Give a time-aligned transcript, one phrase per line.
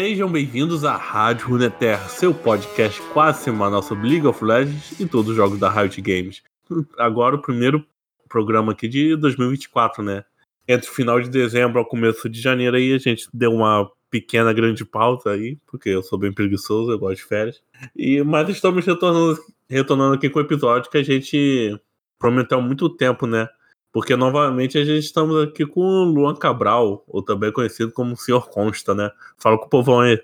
[0.00, 5.30] Sejam bem-vindos à Rádio Runeterra, seu podcast quase semanal sobre League of Legends e todos
[5.30, 6.40] os jogos da Riot Games.
[6.96, 7.84] Agora o primeiro
[8.28, 10.24] programa aqui de 2024, né?
[10.68, 14.52] Entre o final de dezembro ao começo de janeiro aí a gente deu uma pequena
[14.52, 17.60] grande pausa aí, porque eu sou bem preguiçoso, eu gosto de férias.
[17.96, 19.36] E, mas estamos retornando,
[19.68, 21.76] retornando aqui com o episódio que a gente
[22.20, 23.48] prometeu há muito tempo, né?
[23.98, 28.48] Porque novamente a gente estamos aqui com o Luan Cabral, ou também conhecido como Senhor
[28.48, 29.10] Consta, né?
[29.36, 30.22] Fala com o povão aí.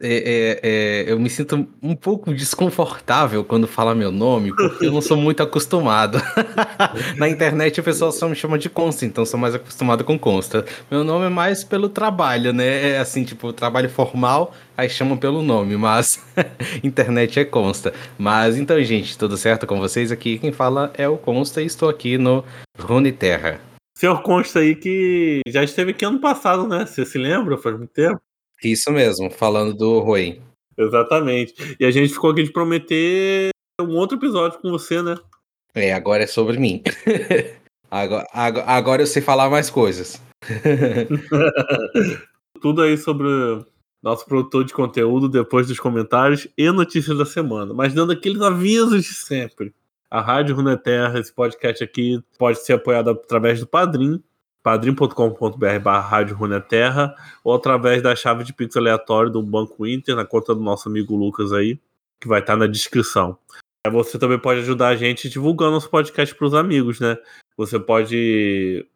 [0.00, 4.92] É, é, é, eu me sinto um pouco desconfortável quando fala meu nome, porque eu
[4.92, 6.20] não sou muito acostumado.
[7.16, 10.64] Na internet o pessoal só me chama de Consta, então sou mais acostumado com Consta.
[10.90, 12.90] Meu nome é mais pelo trabalho, né?
[12.90, 16.22] É assim, tipo, trabalho formal, aí chamam pelo nome, mas
[16.82, 17.92] internet é Consta.
[18.18, 20.10] Mas então, gente, tudo certo com vocês?
[20.10, 22.44] Aqui quem fala é o Consta e estou aqui no
[22.78, 23.60] Rune Terra.
[23.96, 26.84] Senhor Consta aí que já esteve aqui ano passado, né?
[26.84, 27.56] Você se lembra?
[27.56, 28.20] Faz muito tempo.
[28.72, 30.40] Isso mesmo, falando do Rui.
[30.76, 31.54] Exatamente.
[31.78, 35.16] E a gente ficou aqui de prometer um outro episódio com você, né?
[35.74, 36.82] É, agora é sobre mim.
[37.90, 40.20] agora, agora eu sei falar mais coisas.
[42.60, 43.28] Tudo aí sobre
[44.02, 47.74] nosso produtor de conteúdo depois dos comentários e notícias da semana.
[47.74, 49.74] Mas dando aqueles avisos de sempre.
[50.10, 54.22] A Rádio Runeterra, esse podcast aqui, pode ser apoiado através do Padrim,
[54.64, 56.24] padrim.com.br barra
[56.66, 60.88] Terra ou através da chave de Pix aleatório do Banco Inter, na conta do nosso
[60.88, 61.78] amigo Lucas aí,
[62.18, 63.38] que vai estar na descrição.
[63.92, 67.18] Você também pode ajudar a gente divulgando nosso podcast para os amigos, né?
[67.58, 68.86] Você pode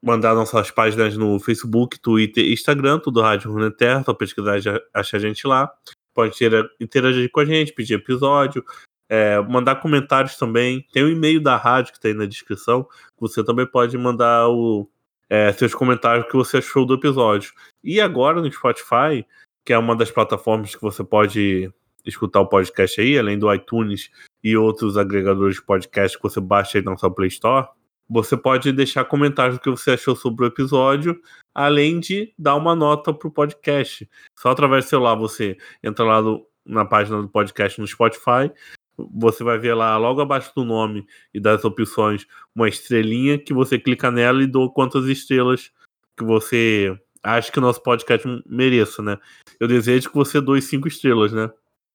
[0.00, 4.62] mandar nossas páginas no Facebook, Twitter e Instagram, tudo Rádio Terra, só pesquisar e
[4.94, 5.72] achar a gente lá.
[6.14, 6.38] Pode
[6.80, 8.64] interagir com a gente, pedir episódio,
[9.08, 10.86] é, mandar comentários também.
[10.92, 12.86] Tem o e-mail da rádio que está aí na descrição.
[13.18, 14.88] Você também pode mandar o,
[15.28, 17.52] é, seus comentários que você achou do episódio.
[17.82, 19.24] E agora no Spotify,
[19.64, 21.70] que é uma das plataformas que você pode
[22.04, 24.10] escutar o podcast aí, além do iTunes
[24.42, 27.66] e outros agregadores de podcast que você baixa aí na sua Play Store,
[28.08, 31.20] você pode deixar comentários do que você achou sobre o episódio,
[31.52, 34.08] além de dar uma nota pro podcast.
[34.38, 38.52] Só através do celular você entra lá no, na página do podcast no Spotify,
[38.98, 43.78] você vai ver lá logo abaixo do nome e das opções uma estrelinha que você
[43.78, 45.70] clica nela e dou quantas estrelas
[46.16, 49.18] que você acha que o nosso podcast mereça, né?
[49.60, 51.50] Eu desejo que você doe cinco estrelas, né?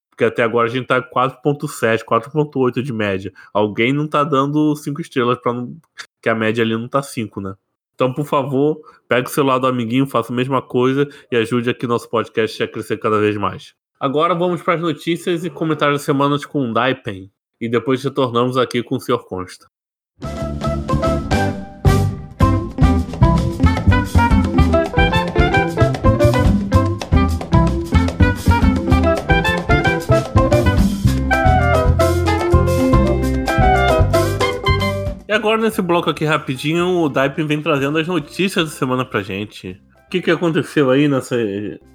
[0.10, 3.34] Porque até agora a gente tá 4.7, 4.8 de média.
[3.54, 5.76] Alguém não tá dando cinco estrelas para não...
[6.22, 7.56] que a média ali não tá 5, né?
[7.96, 11.88] Então, por favor, pegue o celular do amiguinho, faça a mesma coisa e ajude aqui
[11.88, 13.74] nosso podcast a crescer cada vez mais.
[14.02, 17.32] Agora vamos para as notícias e comentários da semana com o Daipen.
[17.62, 19.20] E depois retornamos aqui com o Sr.
[19.20, 19.68] Consta.
[35.28, 39.22] E agora nesse bloco aqui rapidinho, o Daipen vem trazendo as notícias da semana pra
[39.22, 39.80] gente.
[40.08, 41.38] O que, que aconteceu aí nessa,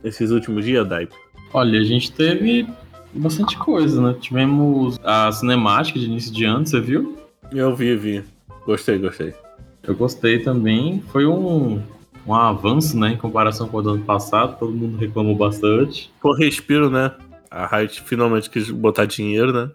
[0.04, 1.25] nesses últimos dias, Daipen?
[1.56, 2.68] Olha, a gente teve
[3.14, 4.14] bastante coisa, né?
[4.20, 7.16] Tivemos a cinemática de início de ano, você viu?
[7.50, 8.22] Eu vi, vi.
[8.66, 9.32] Gostei, gostei.
[9.82, 11.02] Eu gostei também.
[11.10, 11.82] Foi um,
[12.26, 14.58] um avanço, né, em comparação com o ano passado.
[14.58, 16.12] Todo mundo reclamou bastante.
[16.20, 17.14] Por respiro, né?
[17.50, 19.70] A Riot finalmente quis botar dinheiro, né?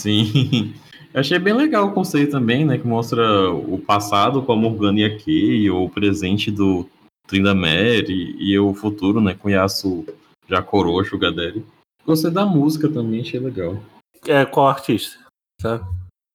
[0.00, 0.72] Sim.
[1.12, 2.78] Eu achei bem legal o conceito também, né?
[2.78, 6.88] Que mostra o passado com a Morgana e a Kay, o presente do
[7.26, 9.34] Tryndamere e, e o futuro, né?
[9.34, 10.06] Com o Yasuo
[10.50, 11.64] já coroa Sugar Daddy.
[12.04, 13.80] Gostei da música também, achei legal.
[14.26, 15.18] É, qual artista?
[15.62, 15.84] Sabe?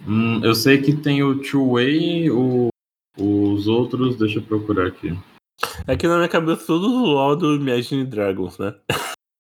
[0.08, 2.70] Hum, eu sei que tem o Two Way, o,
[3.18, 5.18] os outros, deixa eu procurar aqui.
[5.86, 8.76] É que na minha cabeça tudo do LoL do Imagine Dragons, né?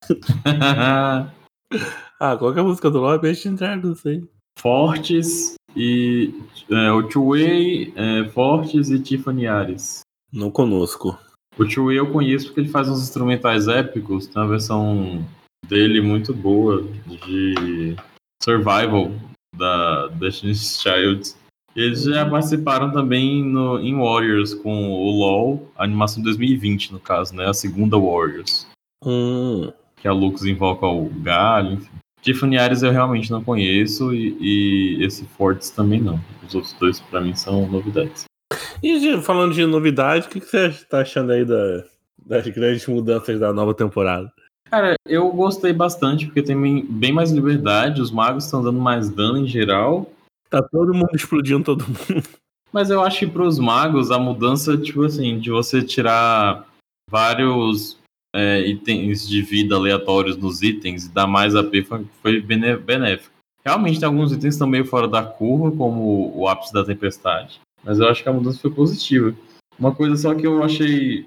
[2.20, 3.16] ah, qual que é a música do LoL?
[3.16, 4.28] Imagine Dragons, hein?
[4.60, 6.34] Fortes e.
[6.70, 10.02] É, o Two Way, é, Fortes e Tiffany Ares.
[10.32, 11.18] Não conosco.
[11.58, 14.28] O Tio eu conheço porque ele faz uns instrumentais épicos.
[14.28, 15.26] Tem uma versão
[15.68, 17.96] dele muito boa de
[18.44, 19.12] Survival
[19.56, 21.34] da Destiny's Child.
[21.76, 27.00] Eles já participaram também no, em Warriors com o LoL, a animação de 2020, no
[27.00, 27.48] caso, né?
[27.48, 28.68] A segunda Warriors.
[29.04, 29.72] Hum.
[29.98, 31.92] Que a Lux invoca o galho, enfim.
[32.22, 36.20] Tiffany Ares eu realmente não conheço e, e esse Fortes também não.
[36.48, 38.26] Os outros dois, para mim, são novidades.
[38.82, 41.84] E falando de novidade, o que, que você está achando aí da,
[42.26, 44.32] das grandes mudanças da nova temporada?
[44.70, 49.40] Cara, eu gostei bastante, porque tem bem mais liberdade, os magos estão dando mais dano
[49.40, 50.10] em geral.
[50.50, 52.24] Tá todo mundo explodindo todo mundo.
[52.72, 56.68] Mas eu acho que pros magos a mudança, tipo assim, de você tirar
[57.10, 57.98] vários
[58.36, 63.34] é, itens de vida aleatórios nos itens e dar mais AP foi, foi benéfico.
[63.66, 67.62] Realmente tem alguns itens que estão meio fora da curva, como o ápice da tempestade.
[67.86, 69.34] Mas eu acho que a mudança foi positiva.
[69.80, 71.26] Uma coisa só que eu achei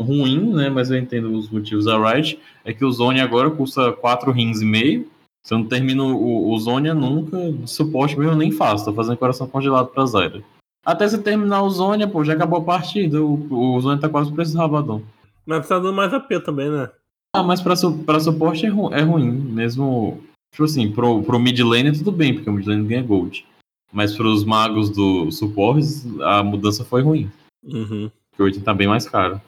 [0.00, 0.68] ruim, né?
[0.68, 4.60] Mas eu entendo os motivos da Riot, é que o Zone agora custa 4 rins
[4.60, 5.08] e meio.
[5.42, 9.16] Se eu não termino o, o Zonia nunca, suporte mesmo eu nem faço, tô fazendo
[9.16, 10.42] coração congelado pra Zyra.
[10.84, 14.32] Até você terminar o Zonia, pô, já acabou a partida, o, o Zonia tá quase
[14.32, 15.02] preço do Rabadon.
[15.46, 16.90] Mas tá dando mais AP também, né?
[17.34, 20.20] Ah, mas pra, su pra suporte é, ru é ruim, mesmo.
[20.52, 23.46] Tipo assim, pro, pro mid lane tudo bem, porque o mid lane ganha gold.
[23.92, 25.86] Mas pros magos do suporte,
[26.22, 27.30] a mudança foi ruim.
[27.64, 28.10] Uhum.
[28.30, 29.40] Porque o item tá bem mais caro.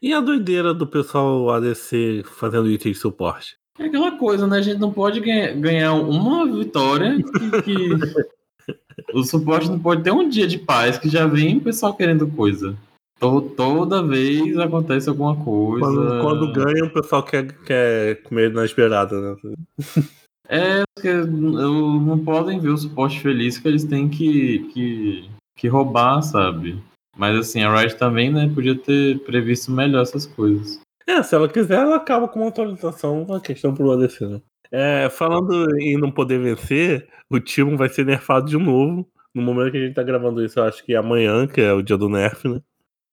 [0.00, 3.56] E a doideira do pessoal ADC fazendo item de suporte?
[3.78, 4.58] É aquela coisa, né?
[4.58, 8.74] A gente não pode ganha, ganhar uma vitória que, que...
[9.14, 12.26] o suporte não pode ter um dia de paz que já vem o pessoal querendo
[12.26, 12.76] coisa.
[13.20, 15.84] Toda vez acontece alguma coisa.
[15.84, 19.36] Quando, quando ganha, o pessoal quer, quer comer na esperada, né?
[20.48, 26.22] É, porque não podem ver o suporte feliz que eles têm que, que, que roubar,
[26.22, 26.82] sabe?
[27.16, 30.80] Mas assim, a Riot também, né, podia ter previsto melhor essas coisas.
[31.06, 34.40] É, se ela quiser, ela acaba com uma atualização, uma questão pro ADC, né?
[34.70, 39.08] É, falando em não poder vencer, o time vai ser nerfado de novo.
[39.34, 41.72] No momento que a gente tá gravando isso, eu acho que é amanhã, que é
[41.72, 42.60] o dia do nerf, né?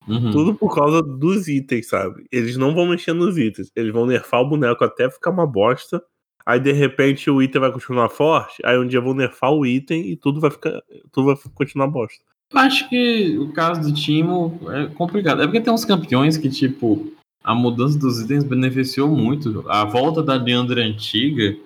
[0.08, 0.32] Uhum.
[0.32, 2.26] Tudo por causa dos itens, sabe?
[2.32, 3.72] Eles não vão mexer nos itens.
[3.76, 6.04] Eles vão nerfar o boneco até ficar uma bosta.
[6.46, 8.62] Aí de repente o item vai continuar forte.
[8.64, 10.82] Aí um dia vão nerfar o item e tudo vai ficar.
[11.12, 12.24] Tudo vai continuar bosta.
[12.54, 15.42] Eu acho que o caso do Timo é complicado.
[15.42, 17.12] É porque tem uns campeões que, tipo,
[17.44, 19.66] a mudança dos itens beneficiou muito.
[19.68, 21.58] A volta da Leandra antiga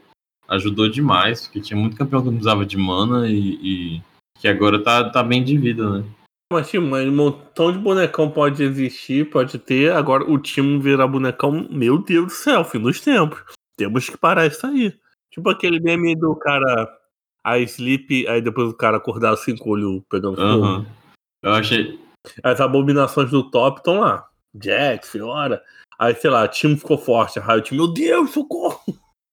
[0.47, 4.01] ajudou demais, porque tinha muito campeão que não precisava de mana e, e
[4.39, 6.05] que agora tá, tá bem de vida, né?
[6.51, 9.91] Mas, Timo, um montão de bonecão pode existir, pode ter.
[9.91, 13.58] Agora o time virar bonecão, meu Deus do céu, fim dos tempos.
[13.79, 14.93] Temos que parar isso aí.
[15.31, 16.97] Tipo aquele meme do cara.
[17.41, 20.65] A sleep, aí depois o cara acordar cinco olhos pegando fogo.
[20.65, 20.85] Uhum.
[21.41, 21.97] Eu achei.
[22.43, 24.27] As abominações do top estão lá.
[24.61, 25.63] Jax, Fiora.
[25.97, 27.39] Aí, sei lá, o time ficou forte.
[27.39, 28.81] Aí o time, meu Deus, socorro!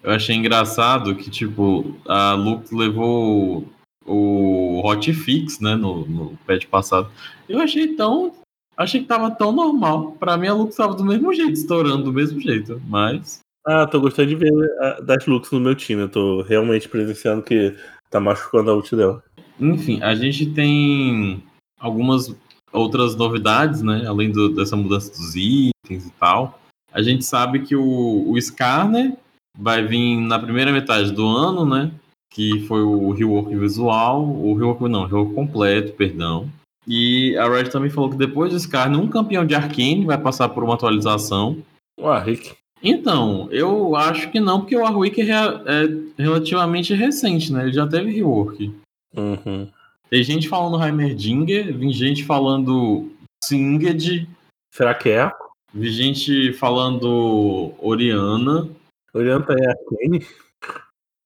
[0.05, 3.67] Eu achei engraçado que, tipo, a Lux levou
[4.07, 7.11] o hotfix, né, no, no patch passado.
[7.49, 8.33] Eu achei tão.
[8.77, 10.13] Achei que tava tão normal.
[10.13, 12.81] Pra mim, a Lux tava do mesmo jeito, estourando do mesmo jeito.
[12.87, 13.41] Mas.
[13.67, 16.03] Ah, tô gostando de ver a, das Lux no meu time.
[16.03, 17.75] Eu tô realmente presenciando que
[18.11, 19.23] tá machucando a ult dela.
[19.59, 21.43] Enfim, a gente tem
[21.81, 22.35] algumas
[22.73, 24.05] outras novidades, né?
[24.07, 26.61] Além do, dessa mudança dos itens e tal.
[26.93, 29.17] A gente sabe que o, o Skarner
[29.59, 31.91] vai vir na primeira metade do ano, né?
[32.37, 36.51] que foi o rework visual, o rework não, o rework completo, perdão.
[36.87, 40.51] E a Red também falou que depois do Skarner, um campeão de Arcane vai passar
[40.51, 41.57] por uma atualização.
[41.99, 42.53] O Warwick.
[42.83, 47.65] Então, eu acho que não, porque o Warwick é, é relativamente recente, né?
[47.65, 48.73] Ele já teve rework.
[49.17, 49.69] Uhum.
[50.11, 53.11] Tem gente falando Heimerdinger, vi gente falando
[53.43, 54.29] Singed.
[54.73, 55.33] Será que é?
[55.75, 58.69] Vi gente falando Oriana.
[59.13, 60.27] Oriana é Arcane?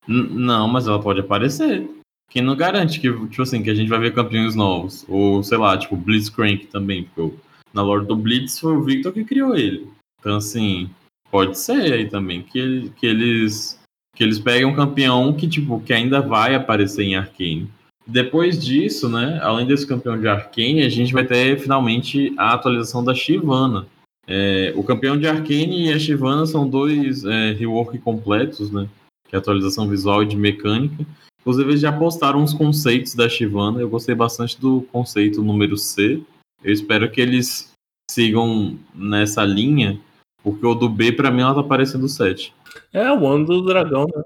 [0.07, 1.89] Não, mas ela pode aparecer.
[2.31, 5.05] Quem não garante que, tipo assim, que a gente vai ver campeões novos?
[5.09, 7.37] Ou, sei lá, tipo, Blitzcrank também, porque
[7.75, 9.89] na Lord do Blitz foi o Victor que criou ele.
[10.21, 10.89] Então, assim,
[11.31, 13.79] pode ser aí também que, que eles
[14.15, 17.71] que eles peguem um campeão que, tipo, que ainda vai aparecer em Arcane.
[18.07, 23.03] Depois disso, né, além desse campeão de Arcane, a gente vai ter finalmente a atualização
[23.03, 23.87] da Shivana.
[24.27, 28.89] É, o campeão de Arcane e a Shivana são dois é, rework completos, né?
[29.31, 31.07] que é atualização visual e de mecânica.
[31.41, 33.81] Inclusive, eles já postaram uns conceitos da Shivana.
[33.81, 36.21] Eu gostei bastante do conceito número C.
[36.63, 37.71] Eu espero que eles
[38.11, 39.99] sigam nessa linha,
[40.43, 42.55] porque o do B, para mim, ela tá parecendo o 7.
[42.93, 44.23] É o ano do dragão, né?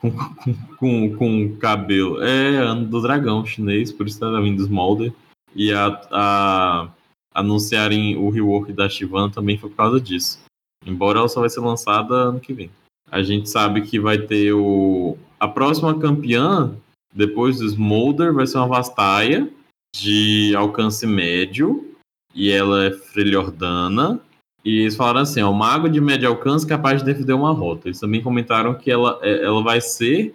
[0.00, 2.22] Com, com, com, com cabelo.
[2.22, 5.12] É, ano do dragão chinês, por isso tá vindo Smolder.
[5.54, 6.88] E a, a,
[7.34, 10.40] anunciarem o rework da Shivana também foi por causa disso.
[10.86, 12.70] Embora ela só vai ser lançada ano que vem.
[13.10, 15.18] A gente sabe que vai ter o.
[15.38, 16.74] A próxima campeã,
[17.14, 19.50] depois do Smolder, vai ser uma Vastaia
[19.94, 21.86] de alcance médio.
[22.34, 24.20] E ela é Freljordana.
[24.64, 27.88] E eles falaram assim: ó, o mago de médio alcance capaz de defender uma rota.
[27.88, 30.34] Eles também comentaram que ela, é, ela vai ser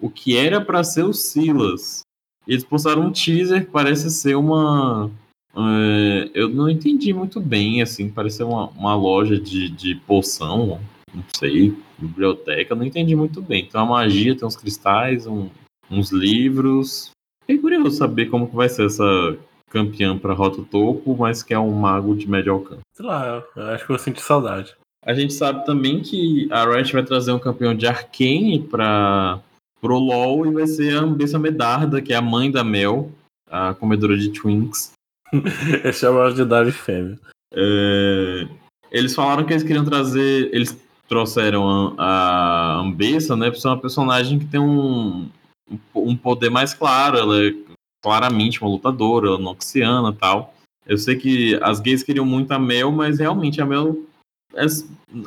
[0.00, 2.00] o que era para ser o Silas.
[2.46, 5.10] Eles postaram um teaser que parece ser uma.
[5.56, 10.80] É, eu não entendi muito bem, assim, parece uma, uma loja de, de poção,
[11.14, 13.64] não sei, biblioteca, não entendi muito bem.
[13.66, 15.48] Então a magia tem uns cristais, um,
[15.90, 17.10] uns livros.
[17.48, 19.38] É curioso saber como que vai ser essa
[19.76, 22.80] campeã para Rota Topo, mas que é um mago de médio alcance.
[22.94, 24.74] Sei lá, eu acho que eu senti saudade.
[25.04, 29.38] A gente sabe também que a Riot vai trazer um campeão de Arcane para
[29.80, 33.12] pro LoL e vai ser a Ambessa Medarda, que é a mãe da Mel,
[33.48, 34.92] a comedora de Twinks.
[35.84, 37.18] é chamada de Dari Fêmea.
[37.52, 38.48] É...
[38.90, 40.48] Eles falaram que eles queriam trazer.
[40.52, 40.76] Eles
[41.08, 43.50] trouxeram a, a Ambessa, né?
[43.50, 45.28] Pra ser uma personagem que tem um,
[45.94, 47.18] um poder mais claro.
[47.18, 47.54] Ela é
[48.02, 50.54] claramente uma lutadora, é noxiana e tal.
[50.86, 53.96] Eu sei que as gays queriam muito a Mel, mas realmente a Mel.
[54.54, 54.64] É,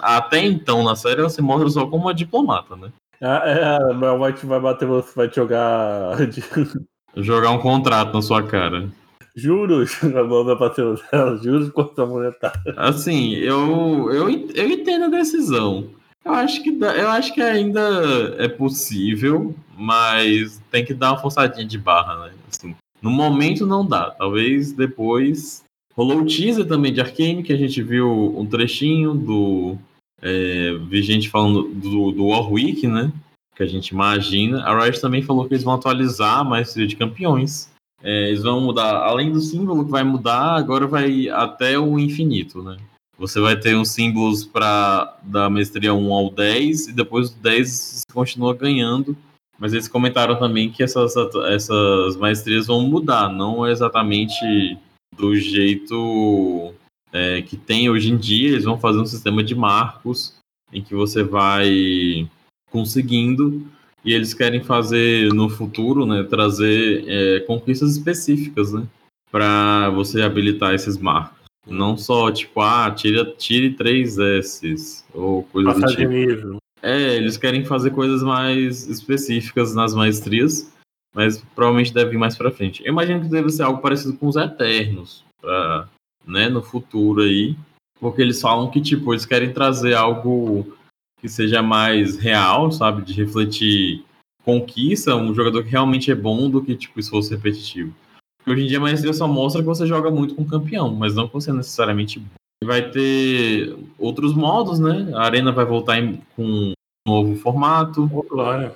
[0.01, 2.91] até então, na série, ela se mostra só como uma diplomata, né?
[3.21, 6.15] Ah, é, a Mel vai, te, vai bater você, vai te jogar.
[7.17, 8.89] jogar um contrato na sua cara.
[9.35, 12.73] Juros, a mão da parceira dela, juros contra monetária.
[12.77, 15.89] Assim, eu, eu, eu entendo a decisão.
[16.23, 21.65] Eu acho, que eu acho que ainda é possível, mas tem que dar uma forçadinha
[21.65, 22.33] de barra, né?
[22.49, 24.11] Assim, no momento não dá.
[24.11, 25.63] Talvez depois.
[25.95, 29.77] Rolou o teaser também de Arkane, que a gente viu um trechinho do.
[30.21, 33.11] É, vi gente falando do, do Warwick, né?
[33.55, 34.63] Que a gente imagina.
[34.63, 37.71] A Riot também falou que eles vão atualizar a maestria de campeões.
[38.01, 42.61] É, eles vão mudar, além do símbolo que vai mudar, agora vai até o infinito,
[42.61, 42.77] né?
[43.17, 47.69] Você vai ter uns símbolos para da mestria 1 ao 10, e depois do 10
[47.69, 49.17] você continua ganhando.
[49.59, 51.13] Mas eles comentaram também que essas,
[51.49, 54.77] essas maestrias vão mudar, não exatamente
[55.17, 56.73] do jeito
[57.11, 58.49] é, que tem hoje em dia.
[58.49, 60.39] Eles vão fazer um sistema de marcos
[60.71, 62.29] em que você vai
[62.71, 63.67] conseguindo
[64.05, 68.87] e eles querem fazer no futuro, né, trazer é, conquistas específicas, né,
[69.29, 71.37] para você habilitar esses marcos.
[71.67, 76.07] Não só tipo, ah, tira, tire três S ou coisa do tipo.
[76.07, 76.58] Nível.
[76.81, 80.71] É, eles querem fazer coisas mais específicas nas maestrias,
[81.13, 82.81] mas provavelmente deve vir mais para frente.
[82.83, 85.89] Eu imagino que deve ser algo parecido com os Eternos, pra,
[86.25, 87.55] né, no futuro aí,
[87.99, 90.77] porque eles falam que tipo eles querem trazer algo
[91.19, 93.01] que seja mais real, sabe?
[93.03, 94.03] De refletir
[94.43, 97.93] conquista, um jogador que realmente é bom do que, tipo, esforço repetitivo.
[98.37, 101.13] Porque hoje em dia a maestria só mostra que você joga muito com campeão, mas
[101.13, 102.38] não que você é necessariamente bom.
[102.63, 105.11] Vai ter outros modos, né?
[105.15, 106.73] A arena vai voltar em, com um
[107.07, 108.09] novo formato.
[108.13, 108.75] Oh, claro.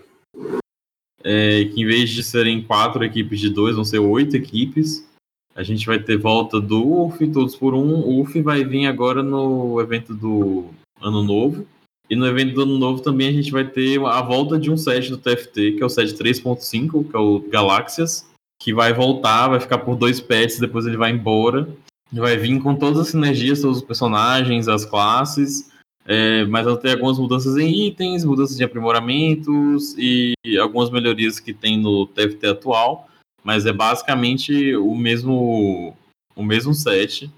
[1.23, 5.07] É, que em vez de serem quatro equipes de dois, vão ser oito equipes.
[5.55, 7.95] A gente vai ter volta do UF, todos por um.
[7.95, 10.65] O UF vai vir agora no evento do
[11.01, 11.65] Ano Novo.
[12.09, 14.77] E no evento do Ano Novo também a gente vai ter a volta de um
[14.77, 18.29] set do TFT, que é o set 3.5, que é o Galáxias,
[18.61, 21.67] que vai voltar, vai ficar por dois pets, depois ele vai embora.
[22.13, 25.71] Vai vir com todas as sinergias, todos os personagens, as classes,
[26.05, 31.77] é, mas ter algumas mudanças em itens, mudanças de aprimoramentos e algumas melhorias que tem
[31.77, 33.07] no TFT atual.
[33.43, 35.95] Mas é basicamente o mesmo,
[36.35, 37.29] o mesmo set.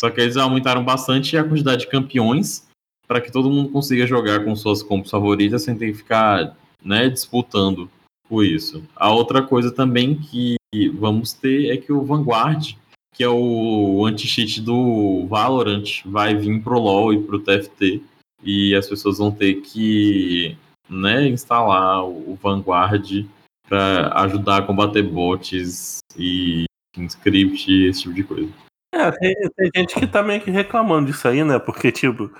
[0.00, 2.66] Só que eles aumentaram bastante a quantidade de campeões
[3.06, 7.08] para que todo mundo consiga jogar com suas compras favoritas sem ter que ficar né,
[7.08, 7.90] disputando
[8.28, 8.82] por isso.
[8.94, 10.56] A outra coisa também que
[10.94, 12.76] vamos ter é que o Vanguard,
[13.20, 18.02] que é o anti-cheat do Valorant, vai vir pro LoL e pro TFT
[18.42, 20.56] e as pessoas vão ter que
[20.88, 23.26] né, instalar o Vanguard
[23.68, 26.64] para ajudar a combater bots e
[26.96, 28.52] script esse tipo de coisa.
[28.94, 31.58] É, tem, tem, gente que tá meio que reclamando disso aí, né?
[31.58, 32.30] Porque, tipo,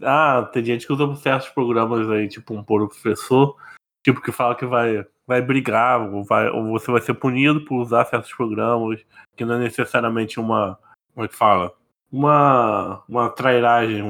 [0.00, 3.56] ah, tem gente que usa certos programas aí, tipo um professor,
[4.04, 7.80] tipo, que fala que vai, vai brigar, ou, vai, ou você vai ser punido por
[7.80, 9.00] usar certos programas,
[9.36, 10.78] que não é necessariamente uma.
[11.14, 11.72] Como é que fala?
[12.10, 14.02] Uma, uma trairagem.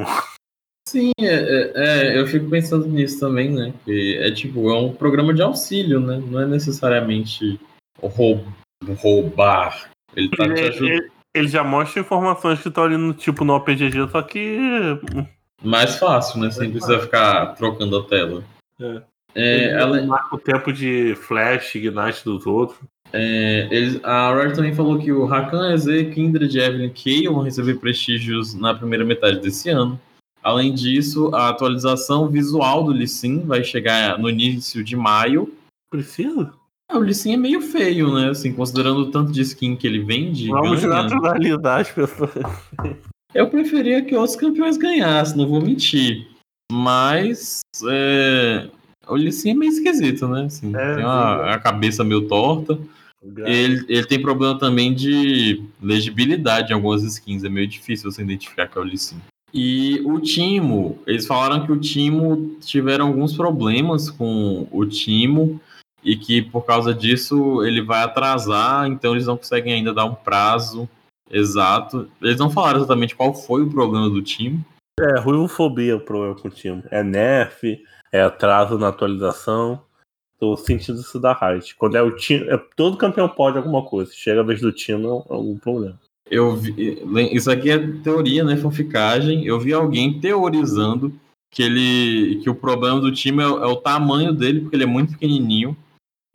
[0.89, 3.73] Sim, é, é, é, eu fico pensando nisso também, né?
[3.85, 6.21] Que é tipo, é um programa de auxílio, né?
[6.27, 7.61] Não é necessariamente
[8.03, 9.91] roubar.
[10.17, 10.89] Ele tá te ajudando.
[10.89, 14.59] Ele, ele já mostra informações que estão ali no tipo no OPGG, só que
[15.63, 16.51] mais fácil, né?
[16.51, 18.43] Sem precisar ficar trocando a tela.
[18.81, 19.03] É.
[19.35, 20.03] É, ela...
[20.03, 22.79] marca o tempo de flash, ignite dos outros.
[23.13, 27.43] É, eles, a Riot também falou que o Rakan, EZ, Kindred, Evelyn e Kay vão
[27.43, 30.01] receber prestígios na primeira metade desse ano.
[30.43, 35.53] Além disso, a atualização visual do Lee Sin vai chegar no início de maio.
[35.91, 36.53] Precisa?
[36.91, 38.31] Ah, o Lee Sin é meio feio, né?
[38.31, 40.49] Assim, considerando o tanto de skin que ele vende.
[40.49, 41.03] Vamos ganha.
[41.03, 42.31] naturalidade, pessoal.
[43.35, 46.27] Eu preferia que outros campeões ganhassem, não vou mentir.
[46.73, 48.69] Mas é,
[49.11, 50.45] o Lissin é meio esquisito, né?
[50.45, 52.79] Assim, é, tem uma, a cabeça meio torta.
[53.45, 57.45] Ele, ele tem problema também de legibilidade em algumas skins.
[57.45, 59.21] É meio difícil você identificar que é o Lissin.
[59.53, 65.61] E o Timo, eles falaram que o Timo tiveram alguns problemas com o Timo
[66.03, 70.15] e que por causa disso ele vai atrasar, então eles não conseguem ainda dar um
[70.15, 70.89] prazo
[71.31, 72.11] Exato.
[72.21, 74.61] Eles não falaram exatamente qual foi o problema do time.
[74.99, 76.83] É, ruivofobia o problema com o time.
[76.91, 77.81] É nerf,
[78.13, 79.83] é atraso na atualização.
[80.39, 81.77] Tô sentindo isso da Riot.
[81.77, 82.49] Quando é o time.
[82.49, 84.13] É, todo campeão pode alguma coisa.
[84.13, 85.99] Chega a vez do time, é algum problema.
[86.31, 87.03] Eu vi,
[87.33, 88.57] isso aqui é teoria, né?
[88.57, 89.45] Fanficagem.
[89.45, 91.13] Eu vi alguém teorizando
[91.51, 94.87] que ele que o problema do time é, é, o tamanho dele, porque ele é
[94.87, 95.77] muito pequenininho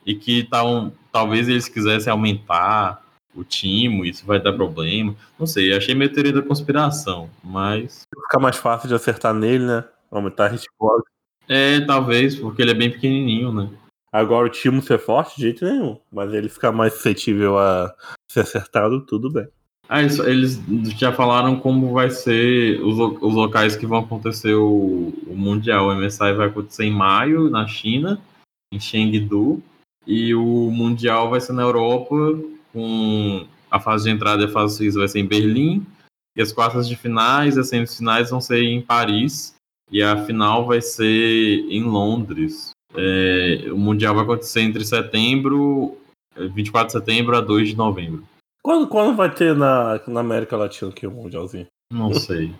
[0.04, 3.02] e que tá um, talvez eles quisessem aumentar
[3.34, 5.16] o time, isso vai dar problema.
[5.38, 9.84] Não sei, achei meio teoria da conspiração, mas ficar mais fácil de acertar nele, né?
[10.10, 11.15] Aumentar a resposta.
[11.48, 13.70] É, talvez, porque ele é bem pequenininho, né?
[14.12, 15.98] Agora o time ser forte, de jeito nenhum.
[16.10, 17.94] Mas ele ficar mais suscetível a
[18.30, 19.46] ser acertado, tudo bem.
[19.88, 20.60] Ah, isso, eles
[20.98, 25.88] já falaram como vai ser os, os locais que vão acontecer o, o Mundial.
[25.88, 28.20] O MSI vai acontecer em maio, na China,
[28.72, 29.62] em Chengdu.
[30.06, 32.16] E o Mundial vai ser na Europa,
[32.72, 35.86] com a fase de entrada e a fase de vai ser em Berlim.
[36.36, 39.55] E as quartas de finais e as semifinais vão ser em Paris.
[39.90, 41.04] E a final vai ser
[41.68, 42.70] em Londres.
[42.94, 45.96] É, o Mundial vai acontecer entre setembro,
[46.36, 48.24] 24 de setembro a 2 de novembro.
[48.62, 51.66] Quando, quando vai ter na, na América Latina aqui o Mundialzinho?
[51.92, 52.52] Não sei.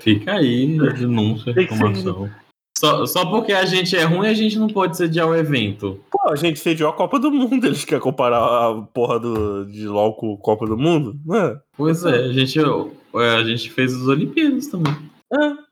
[0.00, 2.30] Fica aí a denúncia, a informação.
[2.78, 6.00] Só, só porque a gente é ruim, a gente não pode sediar o evento.
[6.08, 7.66] Pô, a gente sediou a Copa do Mundo.
[7.66, 11.18] Eles querem comparar a porra do, de LOL com a Copa do Mundo?
[11.26, 11.60] Não é?
[11.76, 14.94] Pois é, a gente, é, a gente fez as Olimpíadas também.
[15.32, 15.67] É.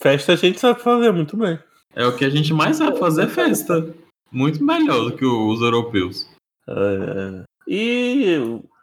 [0.00, 1.58] Festa a gente sabe fazer muito bem.
[1.94, 3.94] É o que a gente mais sabe fazer é festa.
[4.30, 6.28] Muito melhor do que os europeus.
[6.68, 7.44] É, é.
[7.66, 8.36] E,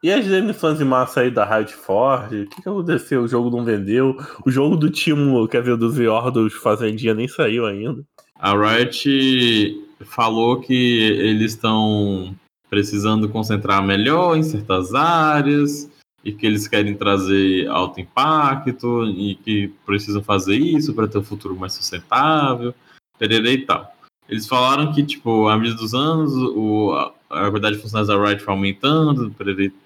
[0.03, 2.41] e as demissões em massa aí da Riot Forge?
[2.41, 3.23] O que, que aconteceu?
[3.23, 4.15] O jogo não vendeu?
[4.45, 8.03] O jogo do Timo, quer dizer, dos Yordos Fazendinha nem saiu ainda.
[8.35, 12.35] A Riot falou que eles estão
[12.69, 15.89] precisando concentrar melhor em certas áreas
[16.27, 21.23] e que eles querem trazer alto impacto e que precisam fazer isso para ter um
[21.23, 22.75] futuro mais sustentável,
[23.17, 23.95] perere e tal.
[24.27, 26.91] Eles falaram que, tipo, à medida dos anos, o,
[27.29, 29.33] a quantidade de funcionários da Riot vai aumentando,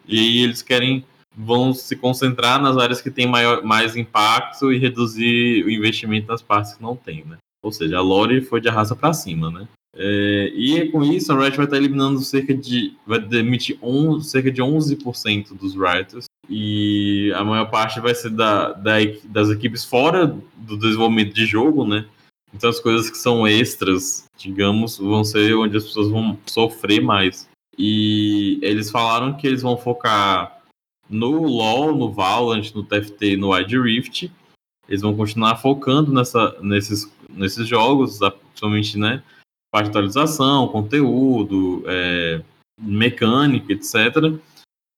[0.08, 1.06] e aí eles querem
[1.38, 6.42] vão se concentrar nas áreas que têm maior, mais impacto e reduzir o investimento nas
[6.42, 7.38] partes que não tem, né?
[7.64, 9.68] Ou seja, a lore foi de arrasta para cima, né?
[9.94, 12.94] É, e com isso, a Riot vai estar eliminando cerca de.
[13.06, 16.26] vai demitir on, cerca de 11% dos writers.
[16.50, 18.94] E a maior parte vai ser da, da,
[19.26, 22.06] das equipes fora do desenvolvimento de jogo, né?
[22.54, 27.50] Então as coisas que são extras, digamos, vão ser onde as pessoas vão sofrer mais.
[27.78, 30.62] E eles falaram que eles vão focar
[31.10, 34.32] no LoL, no Valorant, no TFT, no Wide Rift.
[34.88, 39.24] Eles vão continuar focando nessa, nesses, nesses jogos, principalmente, né?
[39.72, 42.42] Parte de atualização, conteúdo, é,
[42.80, 44.38] mecânica, etc.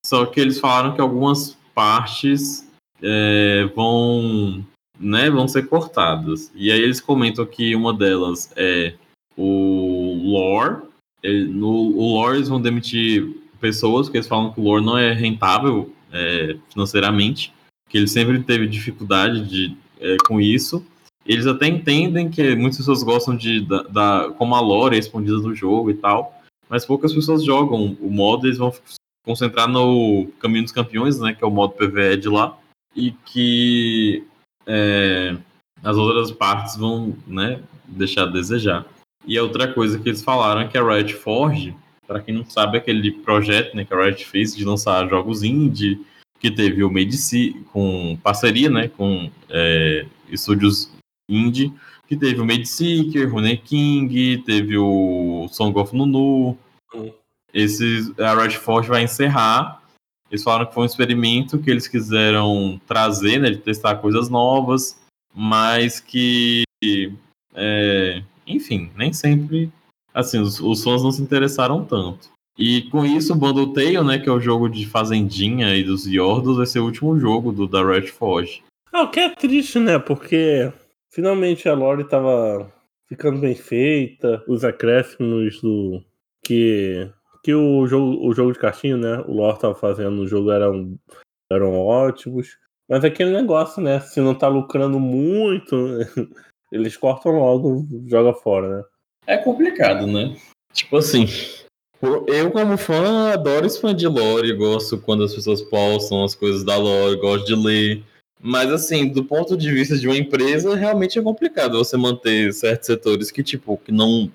[0.05, 2.67] Só que eles falaram que algumas partes
[3.01, 4.65] é, vão
[4.99, 6.51] né, vão ser cortadas.
[6.55, 8.95] E aí eles comentam que uma delas é
[9.37, 10.83] o lore.
[11.21, 14.97] Ele, no o lore eles vão demitir pessoas, porque eles falam que o lore não
[14.97, 17.53] é rentável é, financeiramente,
[17.89, 20.85] que ele sempre teve dificuldade de, é, com isso.
[21.25, 25.37] Eles até entendem que muitas pessoas gostam de da, da, como a lore é respondida
[25.37, 28.73] no jogo e tal, mas poucas pessoas jogam o modo, eles vão
[29.25, 32.57] concentrar no Caminho dos Campeões, né, que é o modo PvE de lá,
[32.95, 34.23] e que
[34.67, 35.35] é,
[35.81, 38.85] as outras partes vão né, deixar a desejar.
[39.25, 41.73] E a outra coisa que eles falaram é que a Riot Forge,
[42.05, 45.43] para quem não sabe, é aquele projeto né, que a Riot fez de lançar jogos
[45.43, 46.05] indie,
[46.39, 50.91] que teve o Medici com parceria né, com é, estúdios
[51.29, 51.73] indie,
[52.07, 56.57] que teve o Seeker, Rune King, teve o Song of Nunu.
[56.93, 57.11] Hum.
[57.53, 59.83] Esse, a Riot Forge vai encerrar
[60.33, 64.99] eles falaram que foi um experimento que eles quiseram trazer, né, de testar coisas novas,
[65.31, 66.63] mas que,
[67.53, 69.71] é, enfim, nem sempre,
[70.11, 72.31] assim, os, os, fãs não se interessaram tanto.
[72.57, 76.07] E com isso, o Bundle Tale, né, que é o jogo de Fazendinha e dos
[76.07, 78.63] Yordos, vai ser o último jogo do da Red Forge.
[78.91, 80.73] Ah, o que é triste, né, porque
[81.13, 82.71] finalmente a lore tava
[83.07, 86.03] ficando bem feita, os acréscimos do
[86.43, 87.09] que
[87.43, 89.21] que o jogo, o jogo de cartinho, né?
[89.27, 90.97] O Lore tava fazendo no jogo eram,
[91.51, 92.57] eram ótimos.
[92.87, 93.99] Mas aquele negócio, né?
[93.99, 95.75] Se não tá lucrando muito,
[96.71, 98.83] eles cortam logo, joga fora, né?
[99.27, 100.35] É complicado, né?
[100.71, 101.25] Tipo assim,
[102.27, 107.19] eu como fã adoro expandir lore, gosto quando as pessoas postam as coisas da lore,
[107.19, 108.03] gosto de ler.
[108.45, 112.87] Mas assim, do ponto de vista de uma empresa, realmente é complicado você manter certos
[112.87, 114.29] setores que, tipo, que não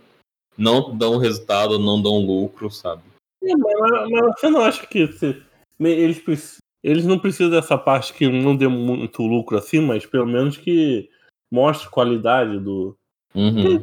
[0.56, 3.02] não dão resultado, não dão lucro, sabe?
[3.44, 5.40] É, mas, mas, você não acha que se,
[5.78, 10.56] eles eles não precisam dessa parte que não dê muito lucro assim, mas pelo menos
[10.56, 11.08] que
[11.52, 12.96] mostre qualidade do.
[13.34, 13.82] Uhum.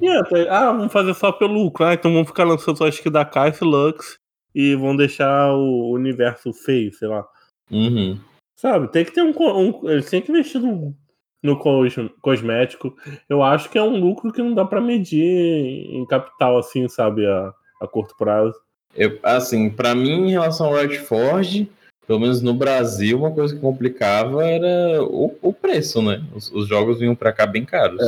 [0.50, 1.86] Ah, vamos fazer só pelo lucro.
[1.86, 4.18] Ah, então vamos ficar lançando só skin da Kai'Sa Lux
[4.56, 7.28] e vão deixar o universo feio, sei lá.
[7.70, 8.20] Uhum.
[8.56, 9.34] Sabe, tem que ter um.
[9.38, 10.96] um eles têm que investir no,
[11.44, 12.96] no cos, cosmético.
[13.30, 17.26] Eu acho que é um lucro que não dá para medir em capital, assim, sabe,
[17.26, 18.56] a, a curto prazo.
[18.96, 21.70] Eu, assim, para mim, em relação ao Redford,
[22.08, 26.24] pelo menos no Brasil, uma coisa que complicava era o, o preço, né?
[26.34, 28.00] Os, os jogos vinham para cá bem caros.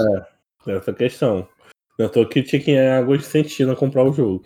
[0.65, 1.47] É, essa questão.
[1.97, 4.43] Eu tô aqui tinha que ir água de sentina comprar o jogo.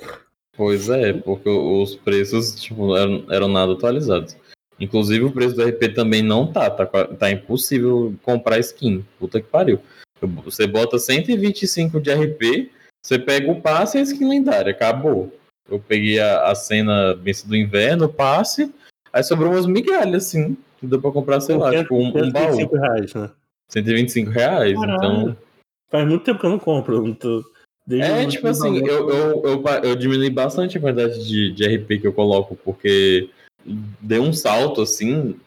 [0.55, 4.35] Pois é, porque os preços tipo, eram, eram nada atualizados.
[4.81, 9.05] Inclusive o preço do RP também não tá, tá, tá impossível comprar skin.
[9.19, 9.79] Puta que pariu.
[10.43, 15.31] Você bota 125 de RP, você pega o passe e a skin lendária, acabou.
[15.69, 18.73] Eu peguei a, a cena Benção do Inverno, passe,
[19.13, 22.55] aí sobrou umas migalhas, assim, que deu pra comprar, sei lá, tipo um, um baú.
[22.55, 23.31] 125 reais, né?
[23.69, 24.95] 125 reais, Caralho.
[24.97, 25.37] então...
[25.91, 27.43] Faz muito tempo que eu não compro, não tô...
[27.85, 31.99] Desde é, tipo assim, eu, eu, eu, eu, diminui bastante a quantidade de, de RP
[31.99, 33.29] que eu coloco, porque
[33.65, 35.39] deu um salto, assim,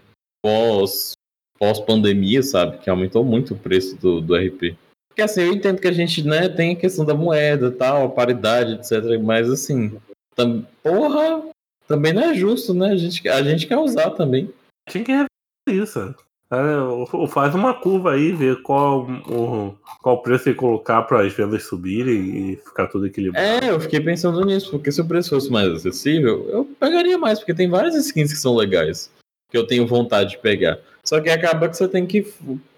[0.43, 1.13] pós,
[1.59, 2.79] pós pandemia, sabe?
[2.79, 4.77] Que aumentou muito o preço do, do RP.
[5.09, 8.09] Porque assim, eu entendo que a gente, né, tem a questão da moeda tal, a
[8.09, 9.19] paridade, etc.
[9.23, 9.97] Mas assim,
[10.35, 11.49] tam, porra,
[11.87, 12.91] também não é justo, né?
[12.91, 14.53] A gente, a gente quer usar também.
[14.89, 15.29] Tinha que rever
[15.69, 16.15] isso.
[16.55, 21.65] É, faz uma curva aí, ver qual o qual preço ele colocar para as vendas
[21.65, 23.65] subirem e ficar tudo equilibrado.
[23.65, 27.39] É, eu fiquei pensando nisso, porque se o preço fosse mais acessível, eu pegaria mais,
[27.39, 29.11] porque tem várias skins que são legais,
[29.51, 30.79] que eu tenho vontade de pegar.
[31.03, 32.27] Só que acaba que você tem que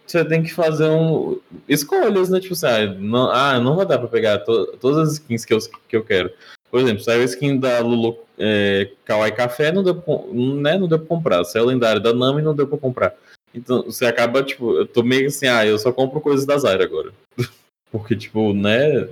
[0.07, 2.39] você tem que fazer um, escolhas, né?
[2.39, 5.53] Tipo assim, ah, não, ah, não vai dar para pegar to, todas as skins que
[5.53, 5.59] eu,
[5.89, 6.31] que eu quero.
[6.71, 10.99] Por exemplo, saiu a skin da Lulu é, Kawaii Café, não deu, né, não deu
[10.99, 11.45] pra comprar.
[11.45, 13.15] Saiu a lendária da Nami, não deu pra comprar.
[13.55, 16.85] Então, você acaba, tipo, eu tô meio assim, ah, eu só compro coisas da Zaira
[16.85, 17.13] agora.
[17.91, 19.09] Porque, tipo, né,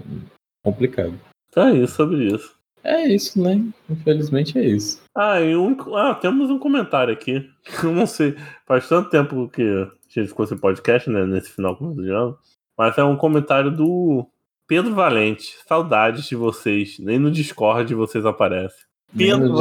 [0.62, 1.18] complicado.
[1.56, 2.54] É isso sobre isso.
[2.82, 3.64] É isso, né?
[3.88, 5.02] Infelizmente é isso.
[5.16, 7.48] Ah, e um, ah, temos um comentário aqui.
[7.82, 11.74] Eu não sei, faz tanto tempo que a gente ficou sem podcast, né, nesse final
[11.76, 12.38] de ano.
[12.76, 14.26] Mas é um comentário do
[14.66, 15.56] Pedro Valente.
[15.66, 16.98] Saudades de vocês.
[16.98, 18.84] Nem no Discord vocês aparecem.
[19.16, 19.54] Pedro,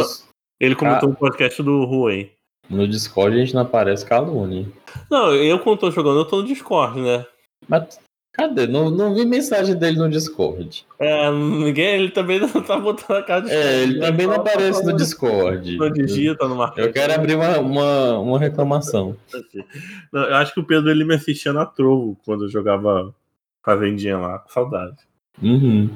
[0.60, 1.12] ele comentou ah.
[1.12, 2.32] um podcast do Rui.
[2.74, 4.66] No Discord a gente não aparece calúnia.
[5.10, 7.26] Não, eu quando tô jogando, eu tô no Discord, né?
[7.68, 8.00] Mas
[8.34, 8.66] cadê?
[8.66, 10.86] Não, não vi mensagem dele no Discord.
[11.00, 14.84] É, ninguém, ele também não tá botando a cara de É, ele também não aparece
[14.84, 15.78] no Discord.
[15.78, 16.88] Não digita no marketing.
[16.88, 19.16] Eu quero abrir uma, uma, uma reclamação.
[20.12, 23.14] Não, eu acho que o Pedro ele me assistia na Trovo quando eu jogava
[23.64, 24.44] Fazendinha lá.
[24.48, 24.98] Saudade.
[25.42, 25.90] Uhum.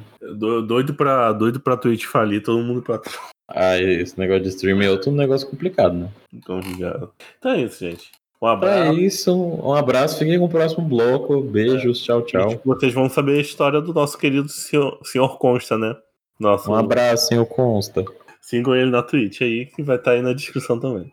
[0.66, 3.37] Doido pra, doido pra Twitch falir, todo mundo pra Trovo.
[3.48, 6.10] Ah, esse negócio de streaming é outro negócio complicado, né?
[6.34, 7.08] Então, já...
[7.38, 8.12] então é isso, gente.
[8.42, 8.92] Um abraço.
[8.92, 10.20] É isso, um abraço.
[10.20, 11.42] Fiquem com o próximo bloco.
[11.42, 12.62] Beijos, tchau, tchau.
[12.64, 15.96] Vocês vão saber a história do nosso querido senhor, senhor Consta, né?
[16.40, 16.70] Nosso...
[16.70, 18.06] Um abraço, senhor Consta.
[18.40, 21.12] Sigam ele na Twitch aí, que vai estar tá aí na descrição também.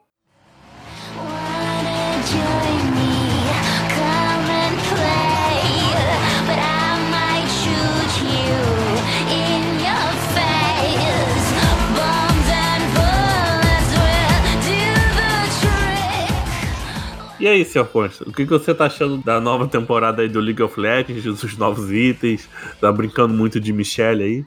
[17.44, 17.84] E aí, Sr.
[17.84, 21.58] Consta, o que você tá achando da nova temporada aí do League of Legends, dos
[21.58, 22.48] novos itens?
[22.80, 24.44] Tá brincando muito de Michelle aí?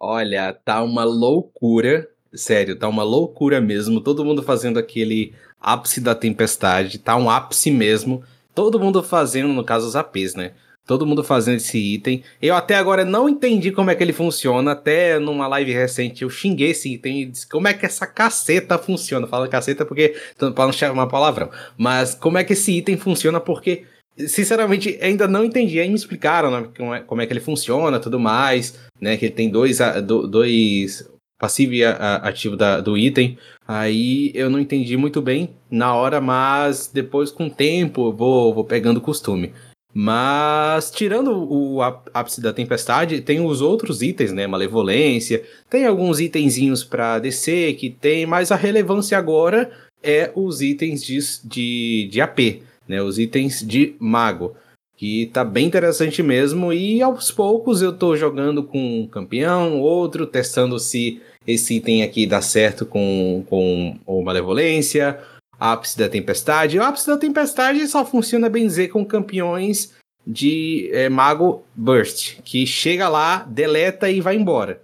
[0.00, 2.08] Olha, tá uma loucura.
[2.32, 4.00] Sério, tá uma loucura mesmo.
[4.00, 6.98] Todo mundo fazendo aquele ápice da tempestade.
[6.98, 8.22] Tá um ápice mesmo.
[8.54, 10.52] Todo mundo fazendo, no caso, os APs, né?
[10.88, 12.22] Todo mundo fazendo esse item.
[12.40, 14.72] Eu até agora não entendi como é que ele funciona.
[14.72, 18.78] Até numa live recente eu xinguei esse item e disse como é que essa caceta
[18.78, 19.26] funciona.
[19.26, 21.50] Fala caceta porque para não chamar palavrão.
[21.76, 23.84] Mas como é que esse item funciona porque
[24.16, 25.78] sinceramente ainda não entendi.
[25.78, 29.18] Aí me explicaram né, como, é, como é que ele funciona, tudo mais, né?
[29.18, 31.06] Que ele tem dois dois
[31.38, 33.36] passivo e ativo da, do item.
[33.66, 38.54] Aí eu não entendi muito bem na hora, mas depois com o tempo eu vou,
[38.54, 39.52] vou pegando costume.
[40.00, 44.46] Mas, tirando o ápice da tempestade, tem os outros itens, né?
[44.46, 51.02] Malevolência, tem alguns itenzinhos para descer que tem, mas a relevância agora é os itens
[51.02, 53.02] de, de, de AP, né?
[53.02, 54.54] Os itens de mago.
[54.96, 56.72] Que tá bem interessante mesmo.
[56.72, 62.24] E aos poucos eu tô jogando com um campeão, outro, testando se esse item aqui
[62.24, 65.18] dá certo com, com o Malevolência
[65.58, 66.78] Ápice da Tempestade.
[66.78, 69.94] O Ápice da Tempestade só funciona, bem dizer, com campeões
[70.26, 74.82] de é, Mago Burst, que chega lá, deleta e vai embora.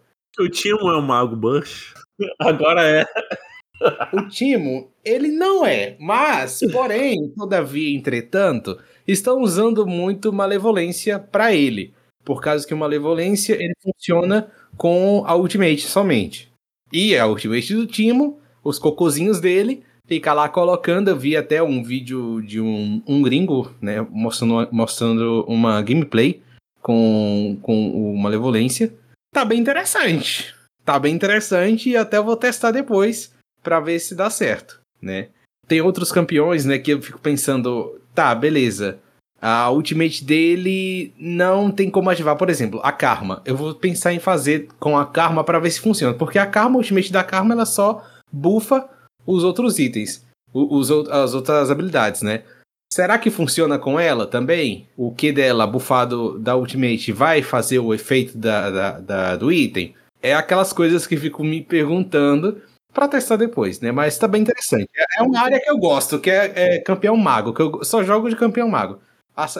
[0.50, 1.92] Tinha um é o Mago Burst,
[2.40, 3.04] agora é.
[4.12, 11.92] O Timo, ele não é, mas, porém, todavia, entretanto, estão usando muito malevolência para ele,
[12.24, 16.50] por causa que o malevolência ele funciona com a ultimate somente.
[16.92, 21.08] E a ultimate do Timo, os cocozinhos dele, fica lá colocando.
[21.08, 26.42] Eu vi até um vídeo de um, um gringo, né, mostrando, mostrando uma gameplay
[26.80, 28.94] com, com o Malevolência.
[29.32, 30.54] Tá bem interessante.
[30.84, 35.28] Tá bem interessante e até vou testar depois para ver se dá certo, né?
[35.66, 38.98] Tem outros campeões, né, que eu fico pensando, tá, beleza.
[39.40, 43.42] A ultimate dele não tem como ativar, por exemplo, a Karma.
[43.46, 46.76] Eu vou pensar em fazer com a Karma para ver se funciona, porque a Karma,
[46.76, 48.86] a ultimate da Karma, ela só bufa
[49.26, 52.42] os outros itens, os, as outras habilidades, né?
[52.92, 54.86] Será que funciona com ela também?
[54.96, 59.94] O que dela, bufado da Ultimate, vai fazer o efeito da, da, da do item?
[60.22, 63.90] É aquelas coisas que fico me perguntando para testar depois, né?
[63.90, 64.88] Mas tá bem interessante.
[64.96, 68.04] É, é uma área que eu gosto, que é, é, campeão mago, que eu só
[68.04, 69.00] jogo de campeão mago.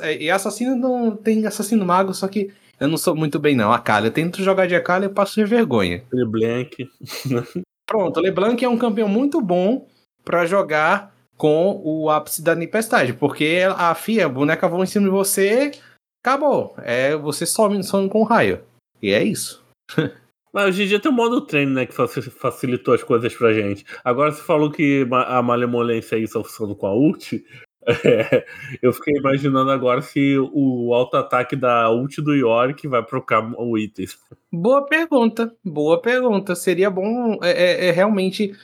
[0.03, 3.73] É, e assassino não tem assassino mago, só que eu não sou muito bem, não.
[3.73, 6.05] A Kali, eu tento jogar de Akali, eu passo de vergonha.
[6.13, 6.89] LeBlanc.
[7.95, 9.87] Pronto, LeBlanc é um campeão muito bom
[10.25, 15.05] para jogar com o ápice da tempestade, porque a FIA, a boneca vão em cima
[15.05, 15.71] de você,
[16.21, 16.75] acabou.
[16.79, 18.65] É, você some, some com raio.
[19.01, 19.65] E é isso.
[20.53, 23.87] Mas hoje em dia tem um modo treino, né, que facilitou as coisas pra gente.
[24.03, 27.47] Agora você falou que a malemolência aí só funciona com a ult.
[27.87, 28.45] É,
[28.81, 34.07] eu fiquei imaginando agora se o auto-ataque da ult do Yorick vai trocar o item.
[34.53, 36.55] Boa pergunta, boa pergunta.
[36.55, 38.55] Seria bom é, é, é realmente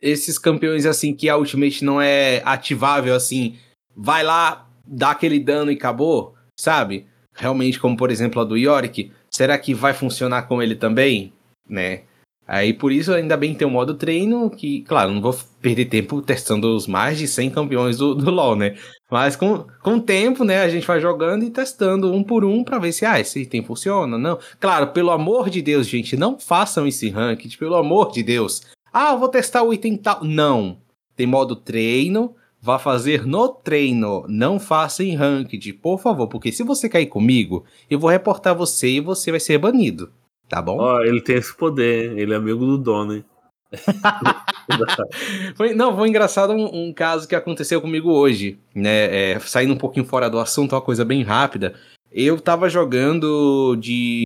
[0.00, 3.56] esses campeões assim que a Ultimate não é ativável assim,
[3.96, 7.06] vai lá, dá aquele dano e acabou, sabe?
[7.34, 11.32] Realmente, como por exemplo a do Yorick, será que vai funcionar com ele também,
[11.68, 12.02] né?
[12.48, 16.22] Aí por isso ainda bem tem um modo treino que, claro, não vou perder tempo
[16.22, 18.74] testando os mais de 100 campeões do, do LoL, né?
[19.10, 22.64] Mas com, com o tempo, né, a gente vai jogando e testando um por um
[22.64, 24.38] para ver se, ah, esse item funciona, não.
[24.58, 28.62] Claro, pelo amor de Deus, gente, não façam esse ranked, pelo amor de Deus.
[28.90, 30.24] Ah, vou testar o item tal.
[30.24, 30.78] Não.
[31.14, 32.34] Tem modo treino.
[32.60, 34.24] Vá fazer no treino.
[34.26, 36.28] Não faça em ranked, por favor.
[36.28, 40.10] Porque se você cair comigo, eu vou reportar você e você vai ser banido.
[40.48, 40.78] Tá bom?
[40.78, 42.18] Ó, ele tem esse poder.
[42.18, 43.24] Ele é amigo do dono, hein?
[45.54, 49.32] foi, não, foi engraçado um, um, caso que aconteceu comigo hoje, né?
[49.32, 51.74] É, saindo um pouquinho fora do assunto, uma coisa bem rápida.
[52.10, 54.22] Eu tava jogando de.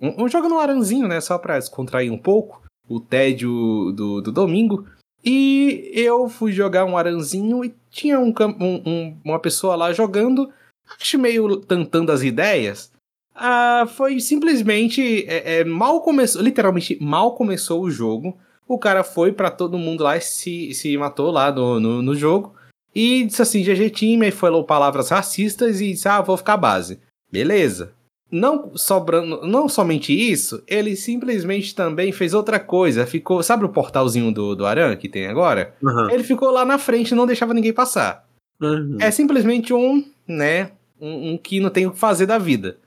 [0.00, 1.20] Um, um jogando um aranzinho, né?
[1.20, 4.86] Só pra descontrair um pouco o tédio do, do domingo.
[5.24, 10.52] E eu fui jogar um aranzinho e tinha um, um, uma pessoa lá jogando,
[11.00, 12.91] acho meio tantando as ideias.
[13.34, 18.36] Ah, foi simplesmente é, é, mal começou, literalmente mal começou o jogo.
[18.68, 22.14] O cara foi para todo mundo lá e se, se matou lá no, no, no
[22.14, 22.54] jogo.
[22.94, 27.00] E disse assim, GG time, aí falou palavras racistas e disse, ah, vou ficar base.
[27.30, 27.94] Beleza
[28.32, 33.04] não sobrando, não somente isso, ele simplesmente também fez outra coisa.
[33.04, 35.74] Ficou, sabe o portalzinho do, do Aran que tem agora?
[35.82, 36.10] Uhum.
[36.10, 38.26] Ele ficou lá na frente e não deixava ninguém passar.
[38.58, 38.96] Uhum.
[38.98, 42.78] É simplesmente um, né, um, um, que não tem o que fazer da vida,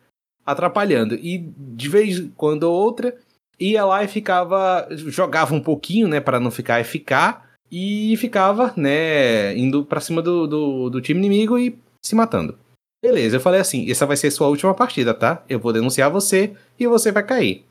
[0.46, 1.16] atrapalhando.
[1.16, 3.16] E de vez em quando outra,
[3.60, 7.38] ia lá e ficava, jogava um pouquinho, né, para não ficar eficaz
[7.72, 12.58] e ficava, né, indo para cima do, do, do time inimigo e se matando.
[13.04, 15.44] Beleza, eu falei assim: essa vai ser sua última partida, tá?
[15.48, 17.64] Eu vou denunciar você e você vai cair.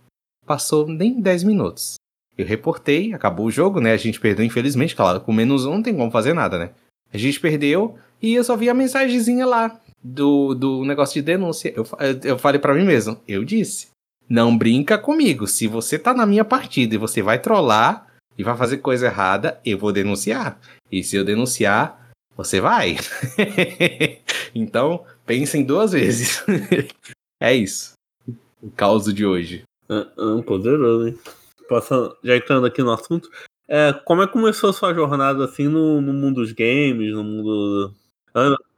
[0.47, 1.97] Passou nem 10 minutos.
[2.37, 3.93] Eu reportei, acabou o jogo, né?
[3.93, 6.71] A gente perdeu, infelizmente, claro, com menos um não tem como fazer nada, né?
[7.13, 11.73] A gente perdeu e eu só vi a mensagenzinha lá do, do negócio de denúncia.
[11.75, 11.87] Eu,
[12.23, 13.88] eu falei para mim mesmo, eu disse.
[14.29, 15.47] Não brinca comigo.
[15.47, 19.59] Se você tá na minha partida e você vai trollar e vai fazer coisa errada,
[19.64, 20.59] eu vou denunciar.
[20.93, 22.97] E se eu denunciar, você vai.
[24.55, 26.45] então, pensem duas vezes.
[27.40, 27.93] é isso.
[28.62, 29.62] O caos de hoje.
[29.88, 29.95] É,
[30.38, 31.19] é poderoso, hein?
[31.69, 33.31] Passando, já entrando aqui no assunto,
[33.69, 37.25] é, como é que começou a sua jornada assim no, no mundo dos games, no
[37.25, 37.95] mundo.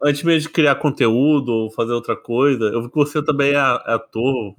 [0.03, 3.57] Antes mesmo de criar conteúdo ou fazer outra coisa, eu vi que você também é
[3.57, 4.55] ator.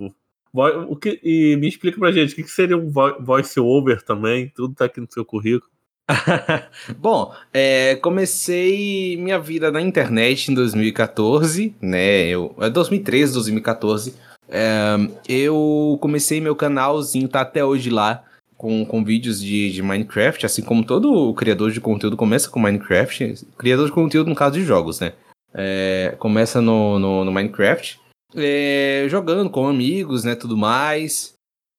[0.90, 4.74] O que, e me explica pra gente o que seria um voice over também, tudo
[4.74, 5.72] tá aqui no seu currículo.
[6.98, 12.28] Bom, é, comecei minha vida na internet em 2014, né?
[12.28, 14.16] Eu, é 2013, 2014.
[14.50, 14.96] É,
[15.28, 18.24] eu comecei meu canalzinho, tá até hoje lá,
[18.58, 23.46] com, com vídeos de, de Minecraft, assim como todo criador de conteúdo começa com Minecraft.
[23.58, 25.14] Criador de conteúdo no caso de jogos, né?
[25.54, 28.00] É, começa no, no, no Minecraft,
[28.36, 30.36] é, jogando com amigos, né?
[30.36, 31.34] Tudo mais.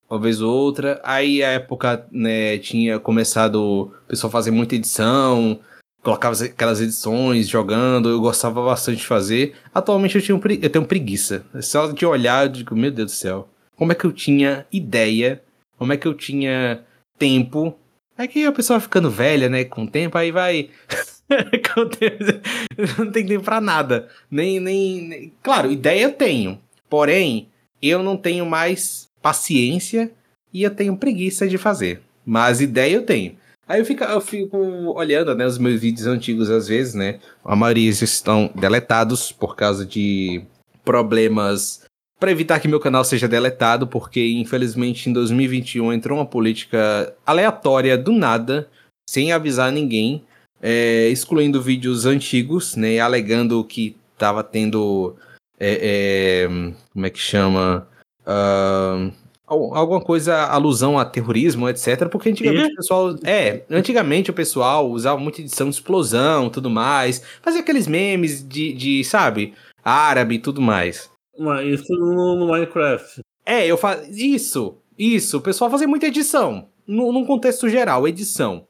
[0.08, 1.00] uma vez ou outra.
[1.04, 5.60] Aí a época, né, tinha começado o pessoal fazer muita edição,
[6.02, 9.54] colocava aquelas edições jogando, eu gostava bastante de fazer.
[9.74, 11.44] Atualmente eu, tinha eu tenho preguiça.
[11.60, 15.42] Só de olhar, eu digo, meu Deus do céu, como é que eu tinha ideia,
[15.78, 16.84] como é que eu tinha
[17.18, 17.78] tempo.
[18.16, 20.70] É que a pessoa ficando velha, né, com o tempo, aí vai.
[22.98, 24.08] não tem tempo pra nada.
[24.30, 25.32] Nem, nem, nem.
[25.42, 26.58] Claro, ideia eu tenho.
[26.88, 27.48] Porém,
[27.82, 30.10] eu não tenho mais paciência
[30.52, 32.00] e eu tenho preguiça de fazer.
[32.24, 33.36] Mas ideia eu tenho.
[33.66, 34.56] Aí eu fico, eu fico
[34.96, 37.20] olhando né, os meus vídeos antigos às vezes, né?
[37.44, 40.42] A maioria estão deletados por causa de
[40.82, 41.84] problemas
[42.18, 47.96] para evitar que meu canal seja deletado, porque infelizmente em 2021 entrou uma política aleatória
[47.96, 48.68] do nada,
[49.09, 50.24] sem avisar ninguém,
[50.61, 52.98] é, excluindo vídeos antigos, né?
[52.98, 55.16] Alegando que tava tendo.
[55.59, 56.48] É, é,
[56.92, 57.87] como é que chama?
[58.26, 59.12] Uh,
[59.46, 62.09] alguma coisa, alusão a terrorismo, etc.
[62.09, 63.16] Porque antigamente o pessoal.
[63.24, 67.22] É, antigamente o pessoal usava muita edição de explosão tudo mais.
[67.40, 69.54] Fazia aqueles memes de, de sabe,
[69.85, 71.11] árabe e tudo mais.
[71.38, 73.20] Mas isso no, no Minecraft.
[73.46, 74.11] É, eu faço.
[74.11, 75.38] Isso, isso.
[75.38, 76.68] O pessoal fazia muita edição.
[76.87, 78.66] No, num contexto geral, edição.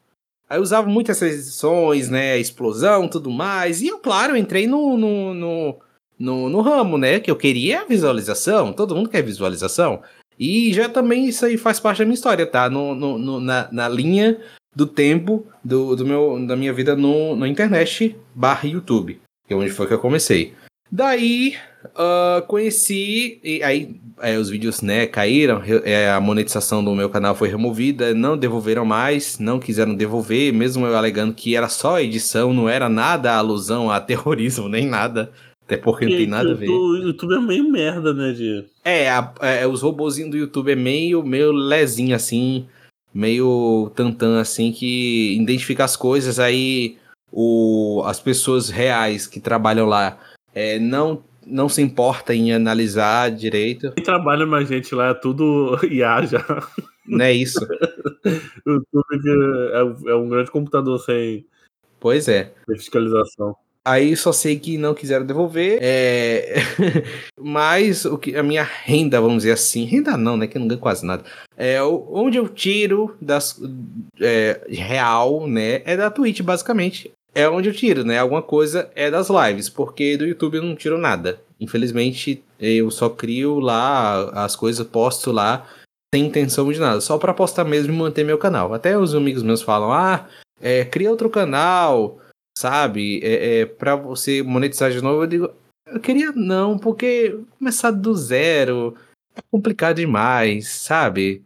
[0.49, 2.39] Aí eu usava muito essas edições, né?
[2.39, 3.83] Explosão tudo mais.
[3.83, 5.79] E eu, claro, entrei no, no, no,
[6.19, 7.21] no, no ramo, né?
[7.21, 8.73] Que eu queria visualização.
[8.73, 10.03] Todo mundo quer visualização.
[10.39, 12.71] E já também isso aí faz parte da minha história, tá?
[12.71, 14.41] No, no, no na, na linha
[14.75, 19.57] do tempo do, do meu, da minha vida no, na internet barra YouTube, que é
[19.57, 20.55] onde foi que eu comecei.
[20.91, 21.57] Daí
[21.99, 27.35] uh, conheci, e aí, aí, os vídeos né, caíram, é, a monetização do meu canal
[27.35, 32.55] foi removida, não devolveram mais, não quiseram devolver, mesmo eu alegando que era só edição,
[32.55, 35.31] não era nada alusão a terrorismo, nem nada.
[35.65, 36.71] Até porque não tem nada a ver.
[36.71, 38.65] O YouTube é meio merda, né, de...
[38.83, 42.67] É, a, é, os robozinhos do YouTube é meio, meio lezinho, assim,
[43.13, 46.97] meio tantan, assim, que identifica as coisas, aí
[47.31, 50.19] o, as pessoas reais que trabalham lá
[50.55, 53.93] é, não, não se importa em analisar direito.
[53.93, 56.45] Quem trabalha mais gente lá é tudo IA já.
[57.07, 57.59] Não é isso.
[58.67, 61.47] o YouTube é, é um grande computador sem...
[61.99, 62.53] Pois é.
[62.69, 63.57] Fiscalização.
[63.89, 65.79] Aí só sei que não quiseram devolver.
[65.81, 66.57] É...
[67.41, 70.47] Mas o que a minha renda, vamos dizer assim, renda não, né?
[70.47, 71.25] Que eu não ganho quase nada.
[71.57, 73.59] É onde eu tiro das
[74.21, 75.81] é, real, né?
[75.87, 77.11] É da Twitch, basicamente.
[77.35, 78.19] É onde eu tiro, né?
[78.19, 81.41] Alguma coisa é das lives, porque do YouTube eu não tiro nada.
[81.61, 85.67] Infelizmente, eu só crio lá as coisas, posto lá
[86.15, 88.73] sem intenção de nada, só para postar mesmo e manter meu canal.
[88.73, 90.27] Até os amigos meus falam: "Ah,
[90.61, 92.19] é, cria outro canal,
[92.57, 93.21] sabe?
[93.23, 95.51] É, é para você monetizar de novo, eu digo,
[95.87, 98.97] eu queria não, porque começar do zero
[99.37, 101.43] é complicado demais, sabe?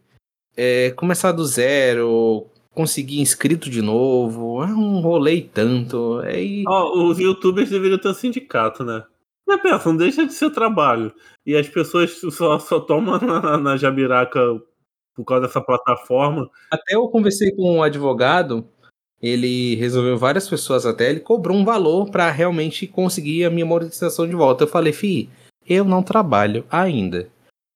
[0.55, 6.21] É, começar do zero, conseguir inscrito de novo, é um rolê tanto.
[6.67, 9.03] Oh, os youtubers deveriam ter um sindicato, né?
[9.47, 11.13] Mas pensa, não deixa de ser trabalho.
[11.45, 14.39] E as pessoas só, só tomam na, na jabiraca
[15.15, 16.49] por causa dessa plataforma.
[16.71, 18.67] Até eu conversei com um advogado
[19.23, 24.27] ele resolveu várias pessoas até, ele cobrou um valor para realmente conseguir a minha monetização
[24.27, 24.65] de volta.
[24.65, 25.29] Eu falei, fi,
[25.65, 27.29] eu não trabalho ainda.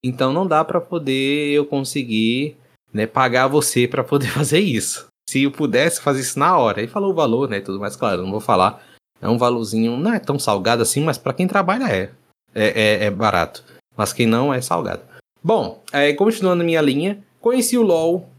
[0.03, 2.57] Então não dá para poder eu conseguir,
[2.97, 5.07] né, pagar você para poder fazer isso.
[5.29, 6.79] Se eu pudesse fazer isso na hora.
[6.79, 8.85] Ele falou o valor, né, tudo mais claro, não vou falar.
[9.21, 12.11] É um valorzinho, não é tão salgado assim, mas para quem trabalha é.
[12.53, 13.05] É, é.
[13.05, 13.63] é, barato.
[13.95, 15.01] Mas quem não é salgado.
[15.43, 18.29] Bom, é, continuando minha linha, conheci o LoL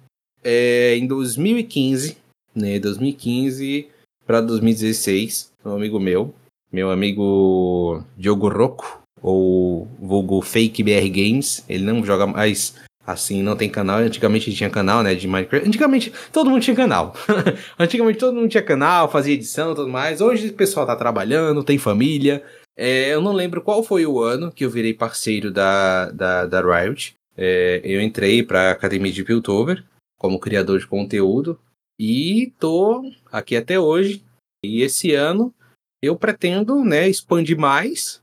[0.45, 2.17] é, em 2015
[2.59, 3.89] né, 2015
[4.27, 6.35] para 2016, um amigo meu,
[6.71, 12.75] meu amigo Diogo Rocco, ou vulgo Fake BR Games, ele não joga mais
[13.09, 13.99] assim, não tem canal.
[13.99, 15.67] Antigamente tinha canal, né, de Minecraft.
[15.67, 17.15] Antigamente todo mundo tinha canal.
[17.79, 20.21] Antigamente todo mundo tinha canal, fazia edição e tudo mais.
[20.21, 22.45] Hoje o pessoal tá trabalhando, tem família.
[22.77, 26.61] É, eu não lembro qual foi o ano que eu virei parceiro da, da, da
[26.61, 27.15] Riot.
[27.37, 29.85] É, eu entrei para a Academia de Piltover
[30.19, 31.59] como criador de conteúdo.
[31.99, 34.23] E tô aqui até hoje.
[34.63, 35.53] E esse ano
[36.03, 38.21] eu pretendo né, expandir mais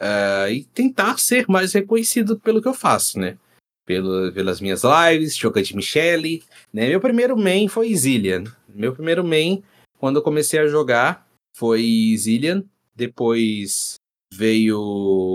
[0.00, 3.38] uh, e tentar ser mais reconhecido pelo que eu faço, né?
[3.86, 6.42] Pelo, pelas minhas lives, Choca de Michele.
[6.72, 6.88] Né?
[6.88, 8.44] Meu primeiro main foi Zillian.
[8.68, 9.62] Meu primeiro main,
[9.98, 12.64] quando eu comecei a jogar, foi Zillian.
[12.94, 13.96] Depois
[14.32, 14.78] veio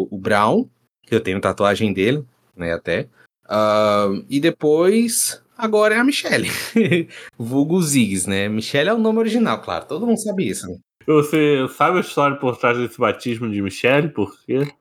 [0.09, 0.67] o Brown,
[1.03, 2.25] que eu tenho tatuagem dele,
[2.55, 3.07] né, até.
[3.45, 6.47] Uh, e depois Agora é a Michelle.
[7.37, 8.47] Vulgo Ziggs, né?
[8.47, 9.85] Michelle é o nome original, claro.
[9.85, 10.65] Todo mundo sabe isso.
[10.65, 10.77] Né?
[11.05, 14.07] Você sabe a história por trás desse batismo de Michelle?
[14.07, 14.71] Por quê?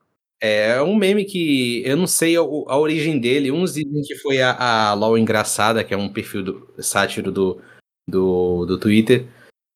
[0.41, 3.51] É um meme que eu não sei a, a origem dele.
[3.51, 7.61] Uns dizem que foi a, a LOL Engraçada, que é um perfil do, sátiro do,
[8.09, 9.25] do, do Twitter,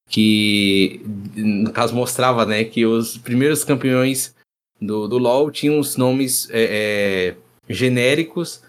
[0.08, 1.02] que
[1.36, 4.34] no caso mostrava né, que os primeiros campeões
[4.80, 7.36] do, do LoL tinham os nomes é, é,
[7.68, 8.62] genéricos,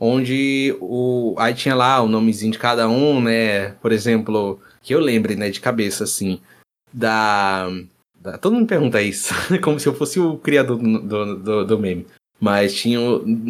[0.00, 3.70] onde o, aí tinha lá o nomezinho de cada um, né?
[3.74, 6.40] Por exemplo, que eu lembre né, de cabeça, assim,
[6.92, 7.68] da
[8.40, 12.06] Todo mundo pergunta isso, como se eu fosse o criador do, do, do meme.
[12.40, 12.98] Mas tinha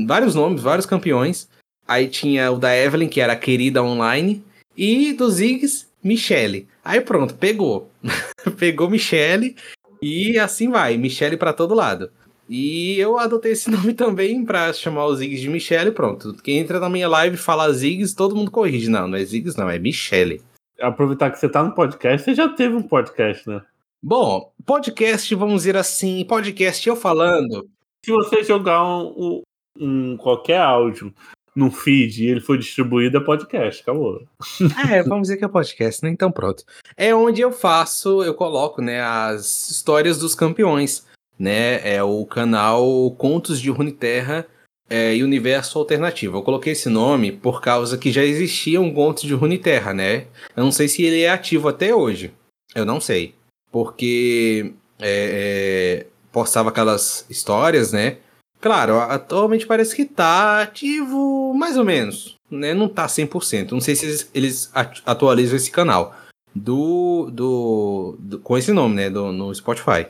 [0.06, 1.48] vários nomes, vários campeões.
[1.88, 4.44] Aí tinha o da Evelyn, que era a querida online.
[4.76, 6.68] E do Ziggs, Michelle.
[6.84, 7.90] Aí pronto, pegou.
[8.58, 9.56] pegou Michelle
[10.00, 12.10] e assim vai, Michelle para todo lado.
[12.48, 16.34] E eu adotei esse nome também para chamar os Ziggs de Michelle pronto.
[16.42, 18.90] Quem entra na minha live e fala Ziggs, todo mundo corrige.
[18.90, 20.42] Não, não é Ziggs, não, é Michelle.
[20.80, 23.62] Aproveitar que você tá no podcast, você já teve um podcast, né?
[24.04, 27.70] Bom, podcast, vamos dizer assim, podcast eu falando.
[28.04, 29.42] Se você jogar um,
[29.78, 31.14] um qualquer áudio
[31.54, 34.26] no feed e ele for distribuído, é podcast, acabou.
[34.90, 36.10] É, vamos dizer que é podcast, né?
[36.10, 36.64] Então pronto.
[36.96, 41.06] É onde eu faço, eu coloco, né, as histórias dos campeões,
[41.38, 41.88] né?
[41.88, 44.44] É o canal Contos de Runeterra
[44.90, 46.38] é, e Universo Alternativo.
[46.38, 50.26] Eu coloquei esse nome por causa que já existia um Contos de Runeterra, né?
[50.56, 52.34] Eu não sei se ele é ativo até hoje.
[52.74, 53.40] Eu não sei
[53.72, 58.18] porque é, é, postava aquelas histórias, né?
[58.60, 62.72] Claro, atualmente parece que tá ativo mais ou menos, né?
[62.72, 63.72] Não tá 100%.
[63.72, 64.70] Não sei se eles, eles
[65.04, 66.14] atualizam esse canal
[66.54, 69.10] do, do, do, com esse nome, né?
[69.10, 70.06] Do, no Spotify.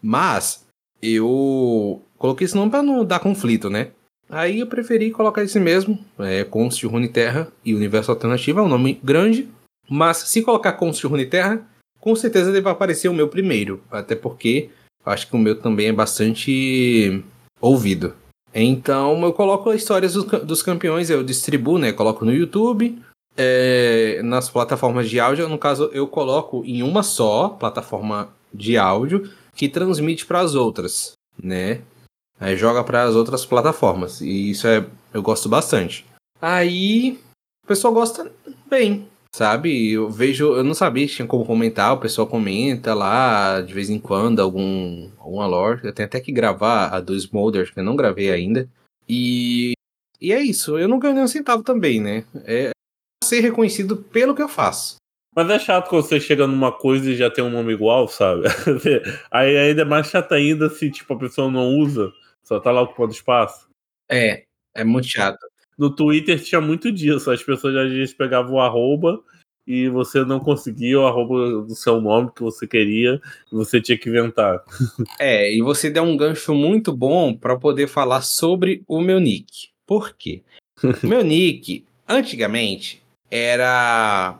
[0.00, 0.64] Mas
[1.02, 3.90] eu coloquei esse nome para não dar conflito, né?
[4.30, 8.68] Aí eu preferi colocar esse mesmo, é, Const Rune Terra e Universo Alternativo, é um
[8.68, 9.48] nome grande.
[9.88, 11.66] Mas se colocar Const Rune Terra,
[12.08, 14.70] com certeza deve aparecer o meu primeiro, até porque
[15.04, 17.22] acho que o meu também é bastante
[17.60, 18.14] ouvido.
[18.54, 21.92] Então eu coloco as histórias dos, dos campeões, eu distribuo, né?
[21.92, 22.98] Coloco no YouTube,
[23.36, 25.50] é, nas plataformas de áudio.
[25.50, 31.12] No caso, eu coloco em uma só plataforma de áudio que transmite para as outras,
[31.42, 31.82] né?
[32.40, 34.22] Aí joga para as outras plataformas.
[34.22, 34.82] E isso é,
[35.12, 36.06] eu gosto bastante.
[36.40, 37.20] Aí
[37.64, 38.32] o pessoal gosta
[38.66, 39.06] bem.
[39.32, 39.92] Sabe?
[39.92, 43.90] Eu vejo, eu não sabia se tinha como comentar, o pessoal comenta lá de vez
[43.90, 45.80] em quando algum alguma lore.
[45.84, 48.68] Eu tenho até que gravar a do Smolder, que eu não gravei ainda.
[49.08, 49.72] E
[50.20, 52.24] e é isso, eu não ganho nem um centavo também, né?
[52.44, 52.70] É
[53.22, 54.96] ser reconhecido pelo que eu faço.
[55.36, 58.42] Mas é chato quando você chega numa coisa e já tem um nome igual, sabe?
[59.30, 62.12] Aí ainda é mais chato ainda se tipo, a pessoa não usa,
[62.42, 63.68] só tá lá ocupando espaço.
[64.10, 65.38] É, é muito chato
[65.78, 67.30] no Twitter tinha muito disso.
[67.30, 69.22] As pessoas às vezes pegavam o arroba
[69.66, 73.20] e você não conseguia o arroba do seu nome que você queria
[73.52, 74.64] e você tinha que inventar.
[75.20, 79.68] É, e você deu um gancho muito bom para poder falar sobre o meu nick.
[79.86, 80.42] Por quê?
[81.02, 84.38] meu nick, antigamente, era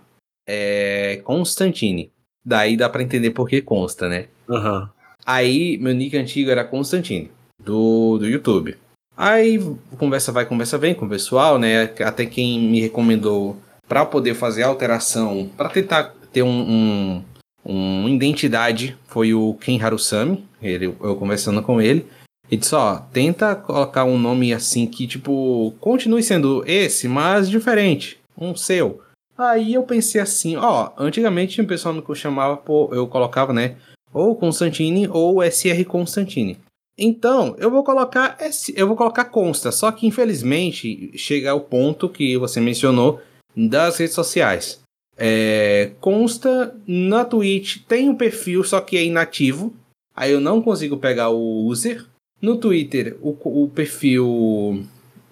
[0.49, 2.11] é, Constantine.
[2.45, 4.28] Daí dá para entender por que consta, né?
[4.49, 4.89] Uhum.
[5.26, 7.30] Aí, meu nick antigo era Constantine,
[7.62, 8.76] do, do YouTube.
[9.18, 9.58] Aí
[9.98, 11.92] conversa vai, conversa vem com o pessoal, né?
[12.04, 13.56] Até quem me recomendou
[13.88, 17.24] para poder fazer a alteração, para tentar ter um, um,
[17.64, 20.46] uma identidade, foi o Ken Harusami.
[20.62, 22.06] Ele, eu conversando com ele.
[22.48, 28.20] Ele disse: Ó, tenta colocar um nome assim que, tipo, continue sendo esse, mas diferente.
[28.40, 29.00] Um seu.
[29.36, 32.62] Aí eu pensei assim: Ó, antigamente o pessoal me chamava,
[32.92, 33.74] eu colocava, né?
[34.14, 36.56] Ou Constantine ou SR Constantine.
[36.99, 38.36] Então, eu vou colocar
[38.74, 43.20] eu vou colocar consta, só que infelizmente chega ao ponto que você mencionou
[43.57, 44.80] das redes sociais.
[45.16, 49.72] É, consta na Twitch tem um perfil, só que é inativo.
[50.14, 52.05] Aí eu não consigo pegar o user.
[52.42, 54.84] No Twitter, o, o perfil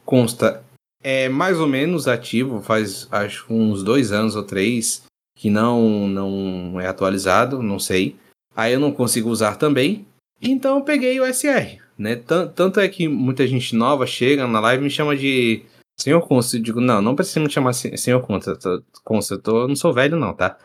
[0.04, 0.62] consta
[1.02, 5.02] é mais ou menos ativo, faz acho uns dois anos ou três
[5.36, 8.16] que não não é atualizado, não sei.
[8.56, 10.06] Aí eu não consigo usar também.
[10.40, 12.16] Então eu peguei o SR, né?
[12.16, 15.62] Tanto é que muita gente nova chega na live e me chama de
[15.98, 16.56] Senhor Consta.
[16.56, 18.58] Eu digo, não, não precisa me chamar Senhor Consta.
[19.02, 20.56] Consta, eu, tô, eu não sou velho não, tá?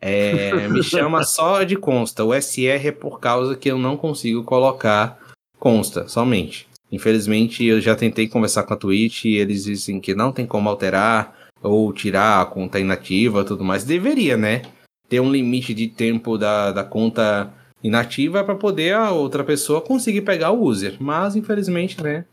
[0.00, 2.24] É, me chama só de Consta.
[2.24, 5.18] O SR é por causa que eu não consigo colocar
[5.58, 6.66] Consta, somente.
[6.90, 10.68] Infelizmente, eu já tentei conversar com a Twitch e eles dizem que não tem como
[10.68, 13.84] alterar ou tirar a conta inativa tudo mais.
[13.84, 14.62] Deveria, né?
[15.08, 17.52] Ter um limite de tempo da, da conta
[17.82, 20.96] inativa para poder a outra pessoa conseguir pegar o user.
[21.00, 22.24] Mas, infelizmente, né,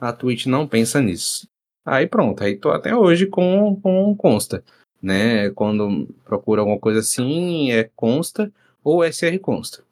[0.00, 1.46] a Twitch não pensa nisso.
[1.84, 4.62] Aí pronto, aí tô até hoje com, com consta.
[5.00, 5.50] Né?
[5.50, 8.50] Quando procura alguma coisa assim, é consta
[8.82, 9.84] ou SR consta.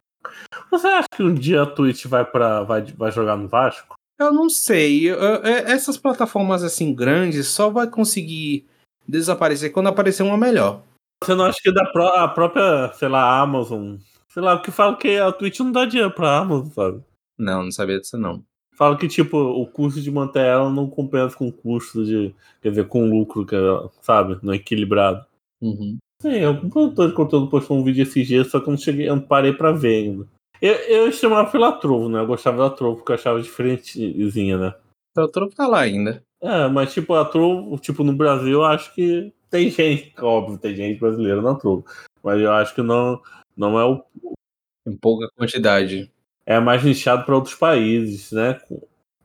[0.70, 3.94] Você acha que um dia a Twitch vai, pra, vai, vai jogar no Vasco?
[4.18, 5.10] Eu não sei.
[5.10, 8.64] Eu- eu- essas plataformas assim grandes só vai conseguir
[9.06, 10.82] desaparecer quando aparecer uma melhor.
[11.22, 13.96] Você não acha que da pró- a própria, sei lá, Amazon.
[14.34, 17.04] Sei lá, porque fala que a Twitch não dá dinheiro pra Amazon, sabe?
[17.38, 18.44] Não, não sabia disso não.
[18.76, 22.34] Fala que, tipo, o custo de manter ela não compensa com o custo de.
[22.60, 24.36] Quer dizer, com o lucro, que ela, sabe?
[24.42, 25.24] Não é equilibrado.
[25.62, 25.98] Uhum.
[26.20, 29.08] Sim, algum produtor de conteúdo postou um vídeo esses dias, só que eu não cheguei,
[29.08, 30.26] eu não parei pra ver ainda.
[30.60, 32.18] Eu, eu chamava pela Trovo, né?
[32.18, 34.74] Eu gostava da Trovo, porque eu achava diferentezinha, né?
[35.12, 36.24] Então, o troco tá lá ainda.
[36.42, 40.74] É, mas tipo, a Trovo, tipo, no Brasil, eu acho que tem gente, óbvio, tem
[40.74, 41.84] gente brasileira na Trovo.
[42.20, 43.20] Mas eu acho que não,
[43.56, 44.04] não é o.
[44.86, 46.10] Em pouca quantidade.
[46.44, 48.60] É mais nichado para outros países, né?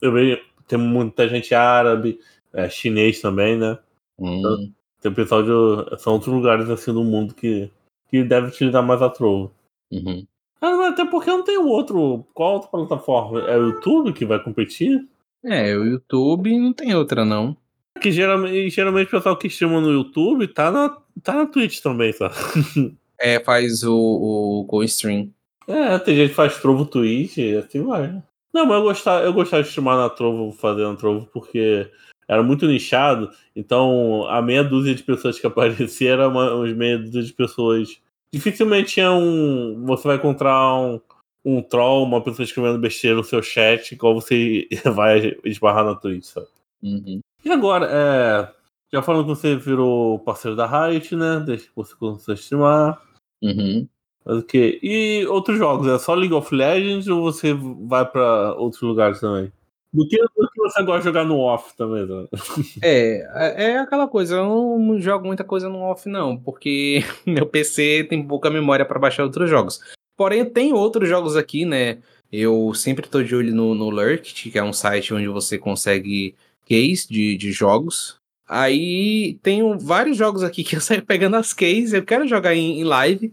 [0.02, 2.20] Eu vejo, tem muita gente árabe,
[2.54, 3.78] é, chinês também, né?
[4.18, 4.72] Hum.
[5.02, 5.98] Tem pessoal de.
[5.98, 7.70] São outros lugares assim do mundo que,
[8.10, 9.52] que deve utilizar mais a Trovo.
[9.92, 10.26] Uhum.
[10.62, 12.26] Ah, até porque não tem outro.
[12.34, 13.42] Qual outra plataforma?
[13.42, 15.08] É o YouTube que vai competir?
[15.44, 17.56] É, o YouTube não tem outra não.
[18.02, 20.90] Que geralmente, geralmente o pessoal que streama no YouTube tá na,
[21.24, 22.36] tá na Twitch também, sabe?
[23.20, 25.32] É, faz o, o co-stream.
[25.68, 28.08] É, tem gente que faz Trovo Twitch e assim vai.
[28.08, 28.24] né?
[28.54, 31.90] Não, mas eu gostava, eu gostava de streamar na Trovo, fazendo Trovo, porque
[32.28, 33.32] era muito nichado.
[33.56, 38.00] Então, a meia dúzia de pessoas que aparecia era uma, uns meia dúzia de pessoas.
[38.34, 39.84] Dificilmente tinha um.
[39.86, 41.00] Você vai encontrar um,
[41.44, 46.26] um troll, uma pessoa escrevendo besteira no seu chat, igual você vai esbarrar na Twitch,
[46.26, 46.48] sabe?
[46.82, 47.20] Uhum.
[47.44, 48.60] E agora, é.
[48.92, 51.44] Já falando que você virou parceiro da Riot, né?
[51.46, 53.09] Desde que você começou a streamar.
[53.42, 53.88] Uhum.
[54.26, 54.80] Mas o quê?
[54.84, 55.88] E outros jogos?
[55.88, 59.52] É só League of Legends ou você vai pra outros lugares também?
[59.92, 62.06] Do que, do que você gosta de jogar no off também?
[62.06, 62.28] Né?
[62.84, 67.48] É, é é aquela coisa, eu não jogo muita coisa no off não, porque meu
[67.48, 69.80] PC tem pouca memória para baixar outros jogos.
[70.16, 72.00] Porém, tem outros jogos aqui, né?
[72.32, 76.36] Eu sempre tô de olho no, no Lurkit, que é um site onde você consegue
[76.66, 78.19] keys de, de jogos.
[78.50, 82.80] Aí tenho vários jogos aqui que eu saio pegando as keys, eu quero jogar em,
[82.80, 83.32] em live,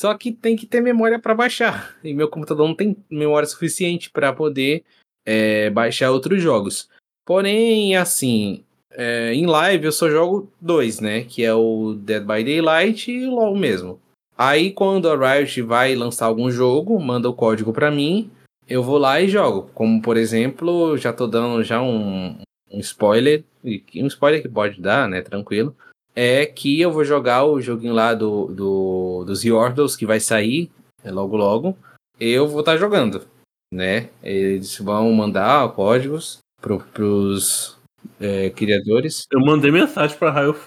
[0.00, 1.96] só que tem que ter memória para baixar.
[2.02, 4.84] E meu computador não tem memória suficiente para poder
[5.24, 6.88] é, baixar outros jogos.
[7.24, 11.22] Porém, assim, é, em live eu só jogo dois, né?
[11.22, 14.00] Que é o Dead by Daylight e o LoL mesmo.
[14.36, 18.30] Aí quando a Riot vai lançar algum jogo, manda o código pra mim,
[18.68, 19.70] eu vou lá e jogo.
[19.74, 22.36] Como por exemplo, já tô dando já um,
[22.70, 25.22] um spoiler, um spoiler que pode dar, né?
[25.22, 25.76] Tranquilo.
[26.14, 30.70] É que eu vou jogar o joguinho lá do, do dos Yordles que vai sair
[31.04, 31.76] é, logo logo.
[32.18, 33.26] Eu vou estar jogando,
[33.72, 34.08] né?
[34.22, 37.76] Eles vão mandar códigos pro, pros
[38.18, 39.26] é, criadores.
[39.30, 40.58] Eu mandei mensagem pra Riot,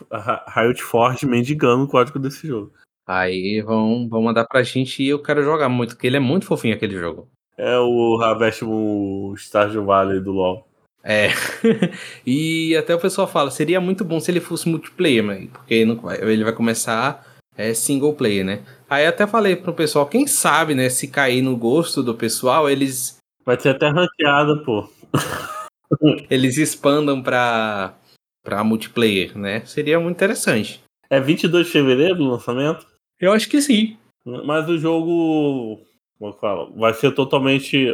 [0.55, 2.71] Riot Forge mendigando o código desse jogo.
[3.07, 6.45] Aí vão, vão mandar pra gente e eu quero jogar muito, porque ele é muito
[6.45, 7.27] fofinho aquele jogo.
[7.57, 10.68] É o Harvest o Stardew Valley do LoL.
[11.03, 11.29] É.
[12.25, 15.95] e até o pessoal fala, seria muito bom se ele fosse multiplayer, mas porque não
[15.95, 17.25] vai- ele vai começar
[17.57, 18.63] é, single player, né?
[18.89, 23.17] Aí até falei pro pessoal, quem sabe, né, se cair no gosto do pessoal, eles
[23.45, 24.87] Vai ser até ranqueada, pô.
[26.29, 27.95] eles expandam pra
[28.43, 29.65] para multiplayer, né?
[29.65, 30.81] Seria muito interessante.
[31.09, 32.85] É 22 de fevereiro o lançamento?
[33.19, 33.97] Eu acho que sim.
[34.45, 35.81] Mas o jogo.
[36.17, 36.73] Como eu falo?
[36.75, 37.93] Vai ser totalmente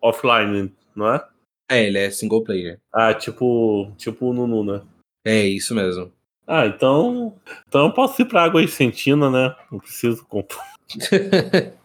[0.00, 1.24] offline, não é?
[1.70, 2.80] É, ele é single player.
[2.92, 3.92] Ah, tipo.
[3.96, 4.82] Tipo o Nunu, né?
[5.24, 6.12] É isso mesmo.
[6.46, 7.34] Ah, então.
[7.66, 9.54] Então eu posso ir pra água Vicentina, né?
[9.72, 10.74] Não preciso comprar.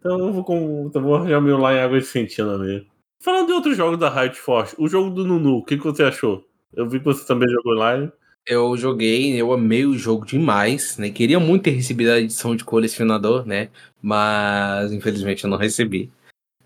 [0.00, 2.86] Então eu vou, com, então eu vou arranjar meu lá em água Vicentina mesmo.
[3.22, 6.02] Falando de outros jogos da Riot Force, o jogo do Nunu, o que, que você
[6.02, 6.42] achou?
[6.72, 8.10] Eu vi que você também jogou online.
[8.46, 11.10] Eu joguei, eu amei o jogo demais, né?
[11.10, 13.68] Queria muito ter recebido a edição de colecionador, né?
[14.00, 16.10] Mas infelizmente eu não recebi.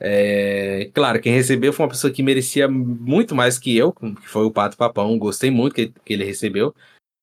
[0.07, 4.45] É, Claro, quem recebeu foi uma pessoa que merecia muito mais que eu, que foi
[4.45, 5.19] o Pato Papão.
[5.19, 6.75] Gostei muito que, que ele recebeu.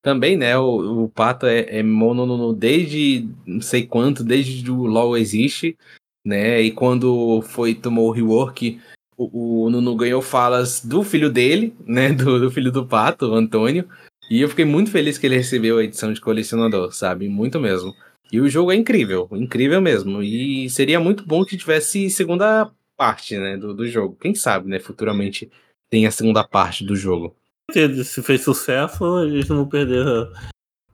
[0.01, 0.57] Também, né?
[0.57, 5.77] O, o Pato é, é mononono desde não sei quanto, desde o LoL existe,
[6.25, 6.59] né?
[6.59, 8.79] E quando foi tomou o rework,
[9.15, 12.11] o, o Nuno ganhou falas do filho dele, né?
[12.11, 13.87] Do, do filho do Pato, o Antônio.
[14.29, 17.27] E eu fiquei muito feliz que ele recebeu a edição de colecionador, sabe?
[17.29, 17.93] Muito mesmo.
[18.31, 20.23] E o jogo é incrível, incrível mesmo.
[20.23, 24.15] E seria muito bom que tivesse segunda parte, né, do, do jogo.
[24.19, 25.51] Quem sabe, né, futuramente
[25.89, 27.35] tem a segunda parte do jogo.
[27.71, 30.05] Se fez sucesso, eles não vão perder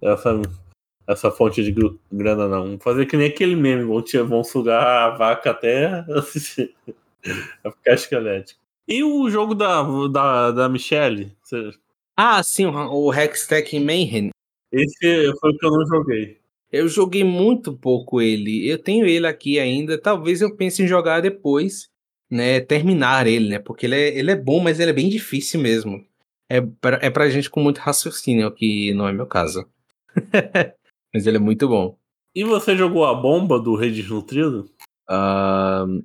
[0.02, 0.42] essa,
[1.08, 2.80] essa fonte de gr- grana, não.
[2.80, 6.74] Fazer que nem aquele meme, vão, te- vão sugar a vaca até assistir.
[7.64, 8.60] Vai ficar esquelético.
[8.88, 11.36] E o jogo da, da, da Michelle?
[12.16, 12.72] Ah, sim, o
[13.08, 14.30] o Hextech Mayhem.
[14.72, 16.37] Esse foi o que eu não joguei.
[16.72, 18.68] Eu joguei muito pouco ele.
[18.70, 20.00] Eu tenho ele aqui ainda.
[20.00, 21.90] Talvez eu pense em jogar depois,
[22.30, 22.60] né?
[22.60, 23.60] Terminar ele, né?
[23.60, 26.06] Porque ele é, ele é bom, mas ele é bem difícil mesmo.
[26.50, 29.66] É pra, é pra gente com muito raciocínio, que não é meu caso.
[31.14, 31.98] mas ele é muito bom.
[32.36, 34.70] E você jogou a bomba do Rei Desnutrido?
[35.10, 36.04] Uh,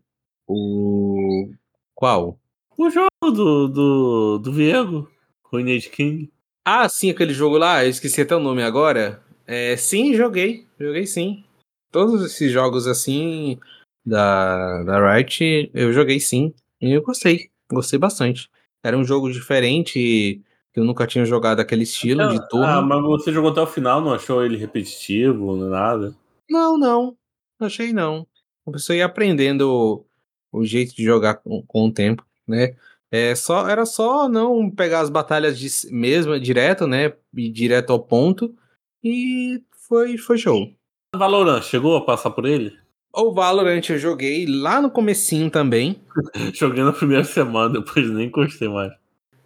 [0.48, 1.50] o.
[1.94, 2.38] Qual?
[2.76, 5.08] O jogo do, do, do Viego,
[5.44, 6.32] Ruinage King.
[6.64, 9.21] Ah, sim, aquele jogo lá, eu esqueci até o nome agora.
[9.46, 10.66] É, sim, joguei.
[10.78, 11.44] Joguei sim.
[11.90, 13.58] Todos esses jogos assim
[14.04, 16.54] da, da Riot, eu joguei sim.
[16.80, 17.50] E eu gostei.
[17.70, 18.50] Gostei bastante.
[18.82, 22.66] Era um jogo diferente, que eu nunca tinha jogado aquele estilo de turno.
[22.66, 26.14] Ah, mas você jogou até o final, não achou ele repetitivo, nada?
[26.50, 27.16] Não, não.
[27.60, 28.26] Achei não.
[28.66, 30.04] Você ia aprendendo
[30.52, 32.74] o, o jeito de jogar com, com o tempo, né?
[33.10, 37.12] É só, era só não pegar as batalhas de, mesmo direto, né?
[37.34, 38.54] Ir direto ao ponto.
[39.02, 40.72] E foi, foi show.
[41.14, 42.72] Valorant, chegou a passar por ele?
[43.12, 46.00] O Valorant eu joguei lá no comecinho também.
[46.54, 48.92] joguei na primeira semana, depois nem gostei mais.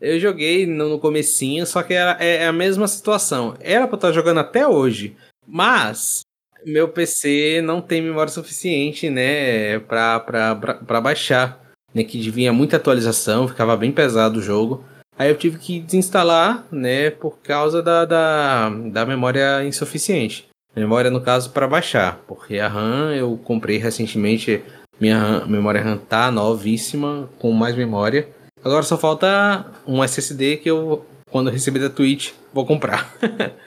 [0.01, 3.57] Eu joguei no, no comecinho, só que era, é, é, a mesma situação.
[3.61, 6.21] Era pra estar jogando até hoje, mas
[6.65, 11.61] meu PC não tem memória suficiente, né, pra, pra, pra, pra baixar.
[11.95, 14.85] Né, que vinha muita atualização, ficava bem pesado o jogo.
[15.19, 20.47] Aí eu tive que desinstalar, né, por causa da, da, da memória insuficiente.
[20.75, 24.62] Memória, no caso, para baixar, porque a RAM eu comprei recentemente,
[25.01, 28.29] minha RAM, memória RAM tá novíssima, com mais memória.
[28.62, 33.11] Agora só falta um SSD que eu, quando receber da Twitch, vou comprar.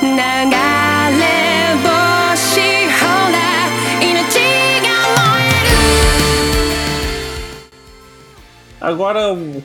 [0.00, 1.57] Música
[8.80, 9.20] Agora,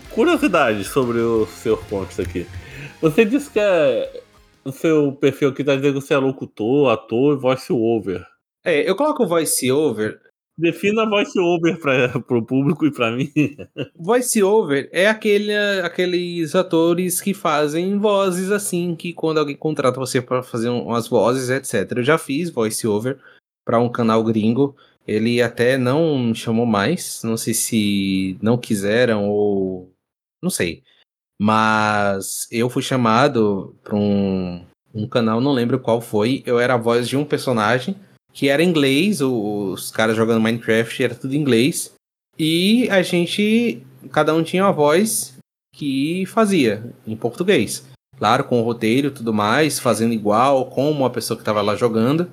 [0.10, 2.48] curiosidade sobre o seu pontos aqui.
[3.02, 4.22] Você disse que é
[4.66, 8.26] o seu perfil aqui tá dizendo que você é locutor, ator e voice over.
[8.64, 10.20] É, eu coloco voice over
[10.56, 13.32] Defina voice over para o público e para mim.
[13.96, 15.52] Voice over é aquele,
[15.84, 21.50] aqueles atores que fazem vozes assim, que quando alguém contrata você para fazer umas vozes,
[21.50, 21.98] etc.
[21.98, 23.18] Eu já fiz voice over
[23.66, 24.76] para um canal gringo.
[25.08, 27.22] Ele até não me chamou mais.
[27.24, 29.92] Não sei se não quiseram ou.
[30.42, 30.84] Não sei.
[31.42, 36.44] Mas eu fui chamado para um, um canal, não lembro qual foi.
[36.46, 37.96] Eu era a voz de um personagem
[38.32, 41.94] que era inglês, os caras jogando Minecraft era tudo inglês.
[42.38, 45.38] E a gente, cada um tinha uma voz
[45.76, 47.86] que fazia em português.
[48.18, 51.76] Claro, com o roteiro e tudo mais, fazendo igual, como a pessoa que estava lá
[51.76, 52.30] jogando.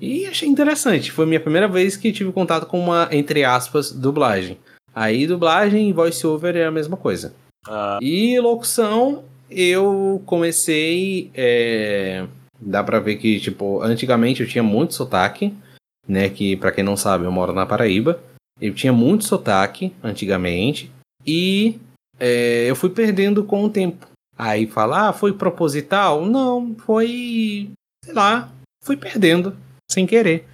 [0.00, 1.10] E achei interessante.
[1.10, 4.58] Foi minha primeira vez que tive contato com uma, entre aspas, dublagem.
[4.94, 7.34] Aí, dublagem e voice-over é a mesma coisa.
[7.66, 7.98] Ah.
[8.00, 11.30] E locução, eu comecei.
[11.34, 12.26] É
[12.60, 15.54] Dá pra ver que, tipo, antigamente eu tinha muito sotaque,
[16.06, 16.28] né?
[16.28, 18.20] Que, para quem não sabe, eu moro na Paraíba.
[18.60, 20.90] Eu tinha muito sotaque antigamente.
[21.24, 21.78] E
[22.18, 24.06] é, eu fui perdendo com o tempo.
[24.36, 26.24] Aí falar, ah, foi proposital?
[26.26, 27.70] Não, foi.
[28.04, 28.50] Sei lá,
[28.82, 29.56] fui perdendo,
[29.90, 30.44] sem querer.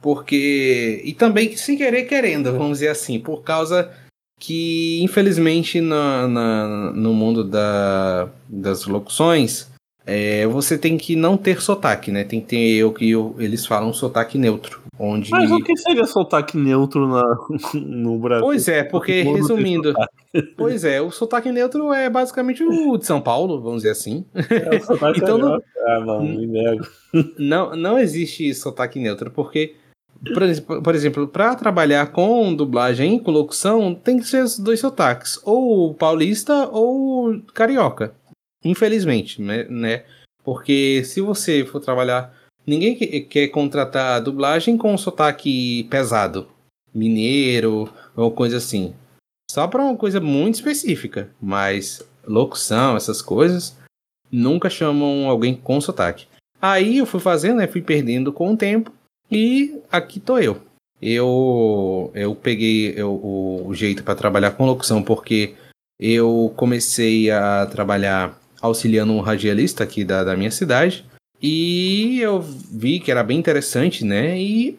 [0.00, 1.02] Porque.
[1.04, 3.92] E também sem querer querendo, vamos dizer assim, por causa
[4.38, 9.70] que, infelizmente, na, na no mundo da, das locuções,
[10.06, 12.24] é, você tem que não ter sotaque, né?
[12.24, 14.80] Tem que ter o que eles falam sotaque neutro.
[14.98, 15.30] Onde...
[15.30, 17.22] Mas o que seria sotaque neutro na,
[17.74, 18.44] no Brasil?
[18.44, 19.94] Pois é, porque resumindo.
[20.56, 24.24] Pois é, o sotaque neutro é basicamente o de São Paulo, vamos dizer assim.
[24.34, 24.76] É,
[25.16, 26.78] então não, ah, não,
[27.38, 29.74] não, não existe sotaque neutro, porque,
[30.32, 34.80] por exemplo, por exemplo, para trabalhar com dublagem e locução, tem que ser os dois
[34.80, 38.14] sotaques, ou paulista ou carioca.
[38.64, 40.04] Infelizmente, né, né?
[40.44, 42.38] Porque se você for trabalhar.
[42.66, 46.46] Ninguém quer contratar dublagem com um sotaque pesado.
[46.94, 48.94] Mineiro ou coisa assim.
[49.50, 51.30] Só para uma coisa muito específica.
[51.40, 53.76] Mas locução, essas coisas,
[54.30, 56.26] nunca chamam alguém com sotaque.
[56.60, 57.66] Aí eu fui fazendo, né?
[57.66, 58.92] Fui perdendo com o tempo.
[59.30, 60.60] E aqui tô eu.
[61.00, 65.54] Eu, eu peguei eu, o, o jeito para trabalhar com locução porque
[65.98, 71.04] eu comecei a trabalhar auxiliando um radialista aqui da, da minha cidade.
[71.42, 74.38] E eu vi que era bem interessante, né?
[74.38, 74.78] E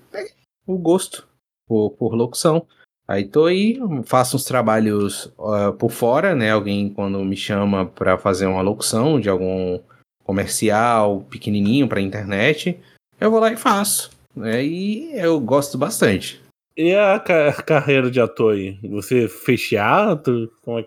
[0.68, 1.28] o gosto
[1.68, 2.66] por, por locução.
[3.08, 6.52] Aí tô aí, faço uns trabalhos uh, por fora, né?
[6.52, 9.80] Alguém quando me chama para fazer uma locução de algum
[10.24, 12.80] comercial pequenininho para internet,
[13.20, 14.12] eu vou lá e faço.
[14.36, 14.64] Né?
[14.64, 16.42] E eu gosto bastante.
[16.78, 18.80] E a ca carreira de ator aí?
[18.84, 20.50] Você fez teatro?
[20.64, 20.86] Como é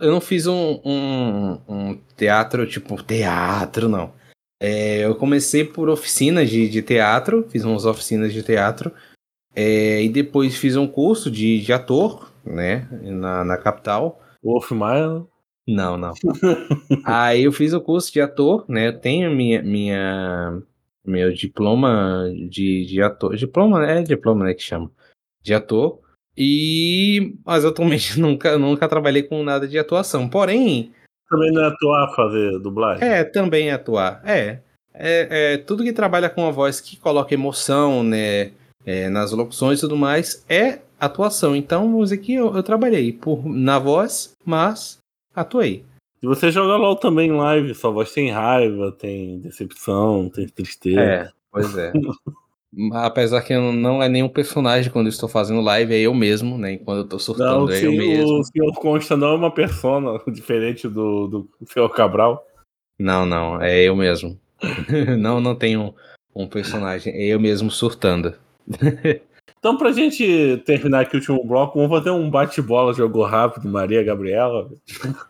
[0.00, 4.12] eu não fiz um, um, um teatro, tipo, teatro, não.
[4.60, 8.92] É, eu comecei por oficinas de, de teatro, fiz umas oficinas de teatro,
[9.54, 14.20] é, e depois fiz um curso de, de ator, né, na, na capital.
[14.42, 15.24] Wolf Maia?
[15.66, 16.12] Não, não.
[17.04, 20.62] Aí eu fiz o curso de ator, né, eu tenho minha, minha,
[21.04, 24.90] meu diploma de, de ator, diploma, né, é diploma, né, que chama,
[25.42, 26.00] de ator,
[26.40, 30.92] e, mas atualmente nunca, nunca trabalhei com nada de atuação, porém,
[31.28, 33.06] também não é atuar, fazer dublagem?
[33.06, 34.22] É, também é atuar.
[34.24, 34.60] É.
[34.94, 38.52] É, é, tudo que trabalha com a voz que coloca emoção, né,
[38.84, 41.54] é, nas locuções e tudo mais, é atuação.
[41.54, 44.98] Então, vamos dizer que eu, eu trabalhei por, na voz, mas
[45.34, 45.84] atuei.
[46.22, 51.00] E você joga LOL também em live, sua voz tem raiva, tem decepção, tem tristeza.
[51.00, 51.92] É, pois é.
[52.92, 56.58] Apesar que eu não é nenhum personagem quando eu estou fazendo live, é eu mesmo,
[56.58, 56.76] né?
[56.78, 58.38] Quando eu estou surtando, não, é eu mesmo.
[58.38, 62.46] O senhor Consta não é uma persona diferente do, do senhor Cabral.
[62.98, 64.38] Não, não, é eu mesmo.
[65.18, 65.94] não, não tenho
[66.34, 68.34] um personagem, é eu mesmo surtando.
[69.58, 74.02] então, pra gente terminar aqui o último bloco, vamos fazer um bate-bola, jogo rápido, Maria
[74.02, 74.68] Gabriela.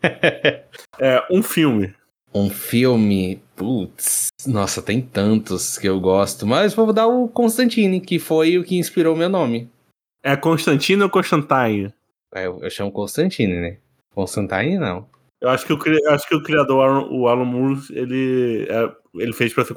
[0.99, 1.95] é, um filme.
[2.35, 3.43] Um filme.
[3.57, 8.62] Putz, nossa, tem tantos que eu gosto, mas vou dar o Constantine, que foi o
[8.62, 9.68] que inspirou meu nome.
[10.22, 11.93] É Constantine ou Constantine?
[12.35, 13.79] É, eu, eu chamo Constantine, né?
[14.14, 15.09] Constantine não.
[15.41, 19.33] Eu acho que o, eu acho que o criador, o Alan Moore, ele, é, ele
[19.33, 19.74] fez pra ser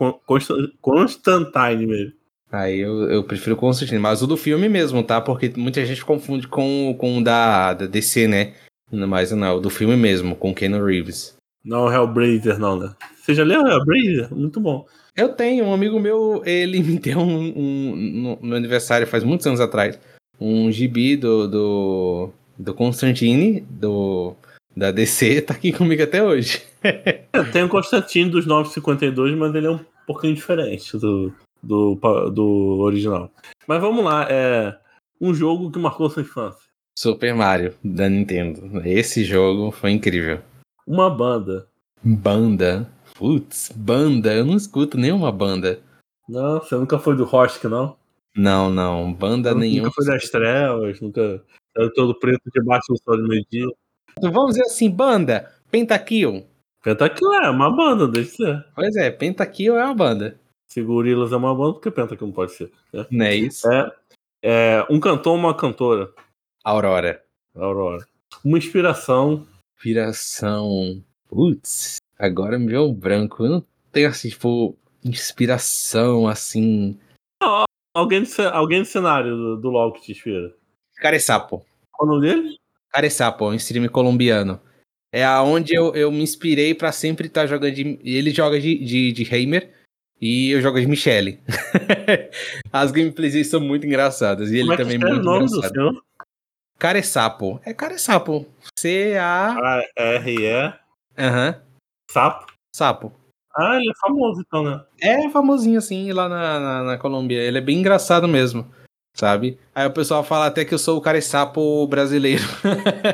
[0.82, 2.14] Constantine mesmo.
[2.52, 5.22] Aí eu, eu prefiro Constantine, mas o do filme mesmo, tá?
[5.22, 8.54] Porque muita gente confunde com, com o da, da DC, né?
[8.92, 11.38] Mas não, o do filme mesmo, com Ken Reeves.
[11.64, 12.94] Não, Hellblazer não, né?
[13.16, 14.34] Você já leu Hellblazer?
[14.34, 14.86] Muito bom.
[15.16, 19.46] Eu tenho, um amigo meu, ele me deu um, um no meu aniversário faz muitos
[19.46, 20.00] anos atrás,
[20.40, 24.36] um gibi do, do, do Constantine, do,
[24.76, 26.62] da DC, tá aqui comigo até hoje.
[26.84, 31.32] é, tem o Constantine dos 952, mas ele é um pouquinho diferente do,
[31.62, 31.96] do,
[32.34, 33.32] do original.
[33.68, 34.76] Mas vamos lá, é
[35.20, 36.72] um jogo que marcou sua infância.
[36.98, 38.82] Super Mario, da Nintendo.
[38.86, 40.40] Esse jogo foi incrível.
[40.92, 41.70] Uma banda.
[42.04, 42.86] Banda?
[43.16, 44.34] Putz, banda?
[44.34, 45.80] Eu não escuto nenhuma banda.
[46.28, 47.96] Não, você nunca foi do Rosk, não?
[48.36, 49.84] Não, não, banda nenhuma.
[49.84, 51.42] Nunca foi das trevas, nunca.
[51.78, 53.74] Era todo preto debaixo do sol de meio-dia.
[54.18, 56.46] Então vamos dizer assim, banda, Pentakill.
[56.84, 58.66] Pentakill é uma banda, deixa ser.
[58.76, 60.42] Pois é, Pentakill é uma banda.
[60.68, 62.70] Se Gorilas é uma banda, porque Pentakill não pode ser.
[62.92, 63.06] Né?
[63.10, 63.66] Não é isso?
[63.72, 63.92] É,
[64.44, 66.12] é um cantor ou uma cantora?
[66.66, 67.24] Aurora.
[67.56, 68.06] Aurora.
[68.44, 69.48] Uma inspiração
[69.82, 71.04] Inspiração.
[71.28, 73.44] Putz, agora me veio um branco.
[73.44, 77.00] Eu não tenho assim, tipo, inspiração assim.
[77.42, 77.64] Não,
[77.96, 78.24] alguém,
[78.54, 80.54] alguém do cenário do, do LOL que te inspira?
[80.98, 81.66] Careçapo.
[81.92, 82.58] Qual o nome dele?
[82.92, 84.62] Careçapo, um stream colombiano.
[85.12, 88.00] É aonde eu, eu me inspirei para sempre estar tá jogando de.
[88.04, 89.74] Ele joga de, de, de Heimer
[90.22, 91.40] e eu jogo de Michelle.
[92.72, 94.52] As gameplays são muito engraçadas.
[94.52, 95.72] E ele Como também é muito o nome engraçado.
[95.72, 96.04] do senhor?
[96.82, 97.62] Careçapo.
[97.64, 98.48] É Careçapo.
[98.76, 99.84] C-A.
[99.96, 100.74] R-E.
[101.16, 101.62] Aham.
[102.10, 102.52] Sapo?
[102.76, 103.14] Sapo.
[103.56, 104.84] Ah, ele é famoso então, né?
[105.00, 107.38] É famosinho assim lá na, na, na, Colômbia.
[107.38, 108.66] Ele é bem engraçado mesmo,
[109.16, 109.60] sabe?
[109.76, 112.42] Aí o pessoal fala até que eu sou o careçapo brasileiro.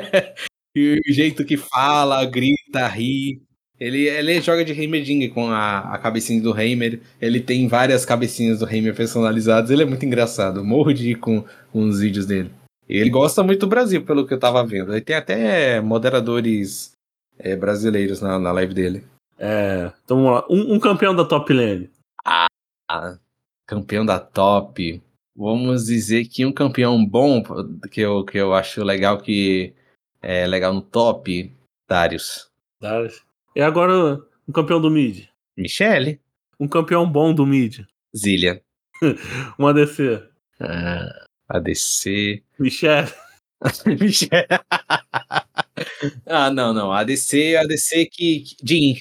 [0.74, 3.42] e o jeito que fala, grita, ri.
[3.78, 7.02] Ele, ele joga de Heimerding com a, a cabecinha do Heimer.
[7.20, 9.70] Ele tem várias cabecinhas do Heimer personalizadas.
[9.70, 10.64] Ele é muito engraçado.
[10.64, 12.50] Morro de ir com, com os vídeos dele.
[12.88, 14.92] Ele gosta muito do Brasil, pelo que eu tava vendo.
[14.92, 16.92] Ele tem até moderadores
[17.38, 19.04] é, brasileiros na, na live dele.
[19.38, 20.46] É, então vamos lá.
[20.48, 21.90] Um, um campeão da top lane.
[22.24, 23.18] Ah,
[23.66, 25.02] campeão da top.
[25.36, 27.42] Vamos dizer que um campeão bom
[27.90, 29.72] que eu, que eu acho legal que
[30.20, 31.52] é legal no top,
[31.88, 32.50] Darius.
[32.80, 33.22] Darius.
[33.54, 35.28] E agora um campeão do mid.
[35.56, 36.20] Michele.
[36.58, 37.86] Um campeão bom do mid.
[38.16, 38.62] Zilia.
[39.58, 40.26] um ADC.
[40.58, 42.42] Ah, ADC.
[42.58, 43.08] Michele.
[44.00, 44.46] Michele.
[46.26, 46.92] ah, não, não.
[46.92, 48.44] ADC, ADC que.
[48.62, 48.96] Jin.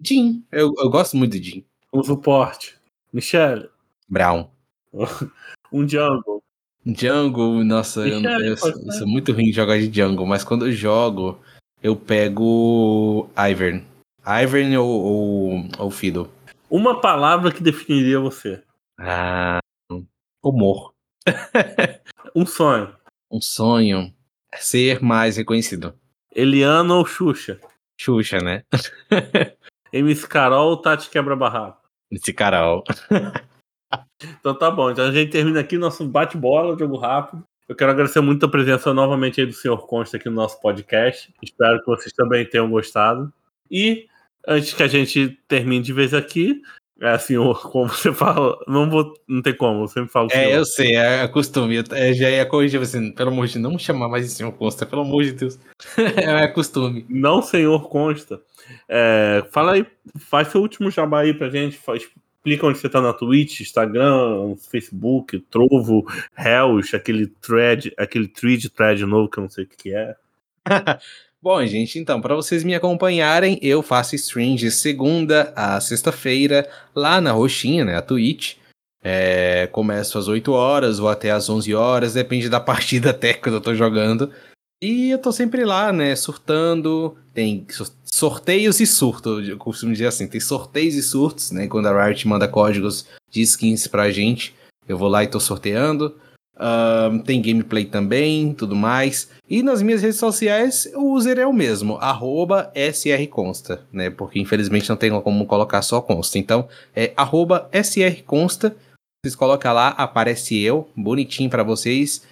[0.00, 0.44] Jin.
[0.50, 1.64] Eu, eu gosto muito de Jin.
[1.92, 2.76] Um suporte.
[3.12, 3.68] Michele.
[4.08, 4.48] Brown.
[5.72, 6.42] um jungle.
[6.86, 10.72] Jungle, nossa, eu, eu, eu, sou muito ruim de jogar de jungle, mas quando eu
[10.72, 11.40] jogo,
[11.82, 13.82] eu pego Ivern.
[14.26, 16.28] Ivern ou, ou, ou Fiddle.
[16.68, 18.62] Uma palavra que definiria você.
[18.98, 19.60] Ah,
[20.42, 20.93] humor.
[22.34, 22.94] um sonho.
[23.30, 24.14] Um sonho.
[24.56, 25.94] Ser mais reconhecido.
[26.34, 27.60] Eliana ou Xuxa?
[28.00, 28.62] Xuxa, né?
[29.92, 31.80] MC Carol ou Tati Quebra Barraco?
[32.10, 32.84] MC Carol.
[34.40, 34.90] então tá bom.
[34.90, 37.42] Então a gente termina aqui nosso bate-bola, jogo rápido.
[37.68, 41.32] Eu quero agradecer muito a presença novamente aí do senhor Consta aqui no nosso podcast.
[41.42, 43.32] Espero que vocês também tenham gostado.
[43.70, 44.06] E
[44.46, 46.60] antes que a gente termine de vez aqui,
[47.04, 50.44] é senhor, como você fala, não vou, não tem como, eu sempre falo senhor.
[50.44, 51.76] É, eu sei, é costume.
[51.76, 54.52] Eu, é, já ia corrigir assim, pelo amor de Deus, não chamar mais de senhor
[54.52, 55.58] Consta, pelo amor de Deus.
[55.98, 57.04] é costume.
[57.08, 58.40] Não, senhor Consta.
[58.88, 59.86] É, fala aí,
[60.18, 62.08] faz seu último jabá aí pra gente, faz,
[62.44, 66.04] explica onde você tá na Twitch, Instagram, Facebook, Trovo,
[66.36, 70.14] Hells, aquele thread, aquele thread thread novo que eu não sei o que é.
[71.44, 77.20] Bom, gente, então, para vocês me acompanharem, eu faço stream de segunda a sexta-feira lá
[77.20, 78.54] na Roxinha, né, a Twitch.
[79.02, 83.46] É, começo às 8 horas ou até às 11 horas, depende da partida até que
[83.46, 84.32] eu tô jogando.
[84.82, 87.14] E eu tô sempre lá, né, surtando.
[87.34, 87.66] Tem
[88.06, 90.26] sorteios e surto, eu costumo dizer assim.
[90.26, 94.54] Tem sorteios e surtos, né, quando a Riot manda códigos de skins pra gente.
[94.88, 96.16] Eu vou lá e tô sorteando.
[97.24, 99.28] Tem gameplay também, tudo mais.
[99.48, 104.08] E nas minhas redes sociais, o user é o mesmo, arroba srconsta, né?
[104.10, 106.38] Porque infelizmente não tem como colocar só consta.
[106.38, 108.76] Então, é arroba srconsta.
[109.22, 112.22] Vocês colocam lá, aparece eu, bonitinho para vocês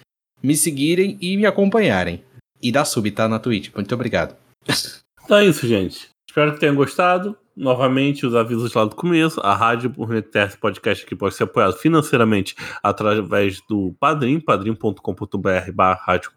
[0.41, 2.23] me seguirem e me acompanharem.
[2.61, 3.27] E dá sub, tá?
[3.27, 3.73] Na Twitch.
[3.73, 4.35] Muito obrigado.
[5.23, 6.09] Então é isso, gente.
[6.29, 9.39] Espero que tenham gostado novamente os avisos lá do começo.
[9.41, 16.31] A Rádio Runeterra Podcast aqui pode ser apoiado financeiramente através do Padrim, padrim.com.br barra Rádio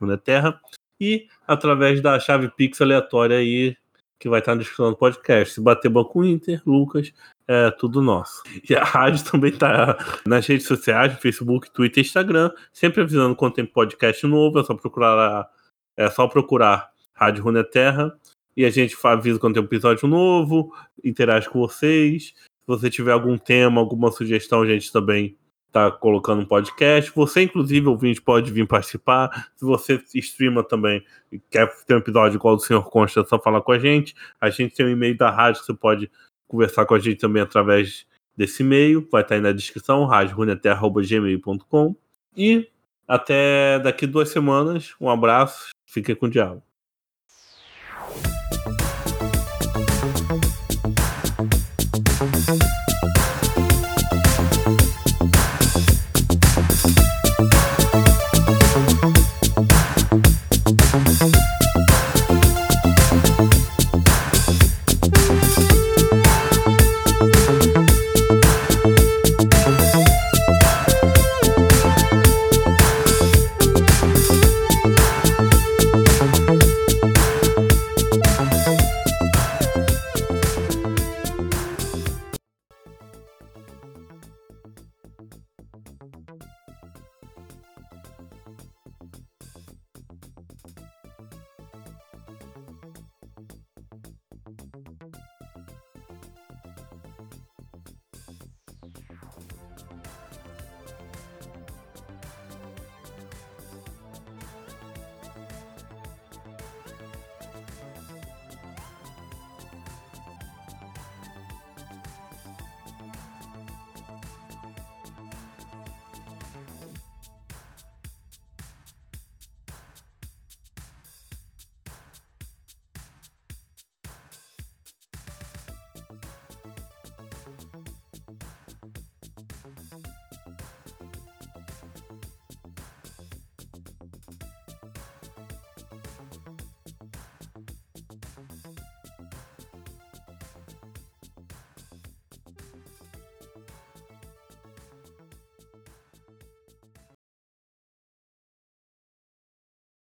[1.01, 3.77] e através da chave Pix aleatória aí
[4.19, 5.55] que vai estar na descrição do podcast.
[5.55, 7.13] Se bater Banco Inter, Lucas,
[7.47, 8.43] é tudo nosso.
[8.69, 9.97] E a rádio também está
[10.27, 15.49] nas redes sociais, Facebook, Twitter Instagram, sempre avisando quando tem podcast novo, é só procurar
[15.97, 18.15] é só procurar Rádio Runeterra
[18.57, 20.73] e a gente avisa quando tem um episódio novo,
[21.05, 22.35] interage com vocês.
[22.35, 25.37] Se você tiver algum tema, alguma sugestão, a gente também
[25.71, 27.13] tá colocando um podcast.
[27.15, 29.51] Você, inclusive, ouvinte, pode vir participar.
[29.57, 33.39] Se você streama também e quer ter um episódio igual do Senhor Consta, é só
[33.39, 34.15] falar com a gente.
[34.41, 36.11] A gente tem um e-mail da rádio que você pode
[36.49, 39.07] conversar com a gente também através desse e-mail.
[39.13, 41.95] Vai estar aí na descrição, radioruneterra.gmail.com.
[42.35, 42.69] E
[43.07, 44.95] até daqui duas semanas.
[44.99, 45.69] Um abraço.
[45.85, 46.66] Fique com o diabo.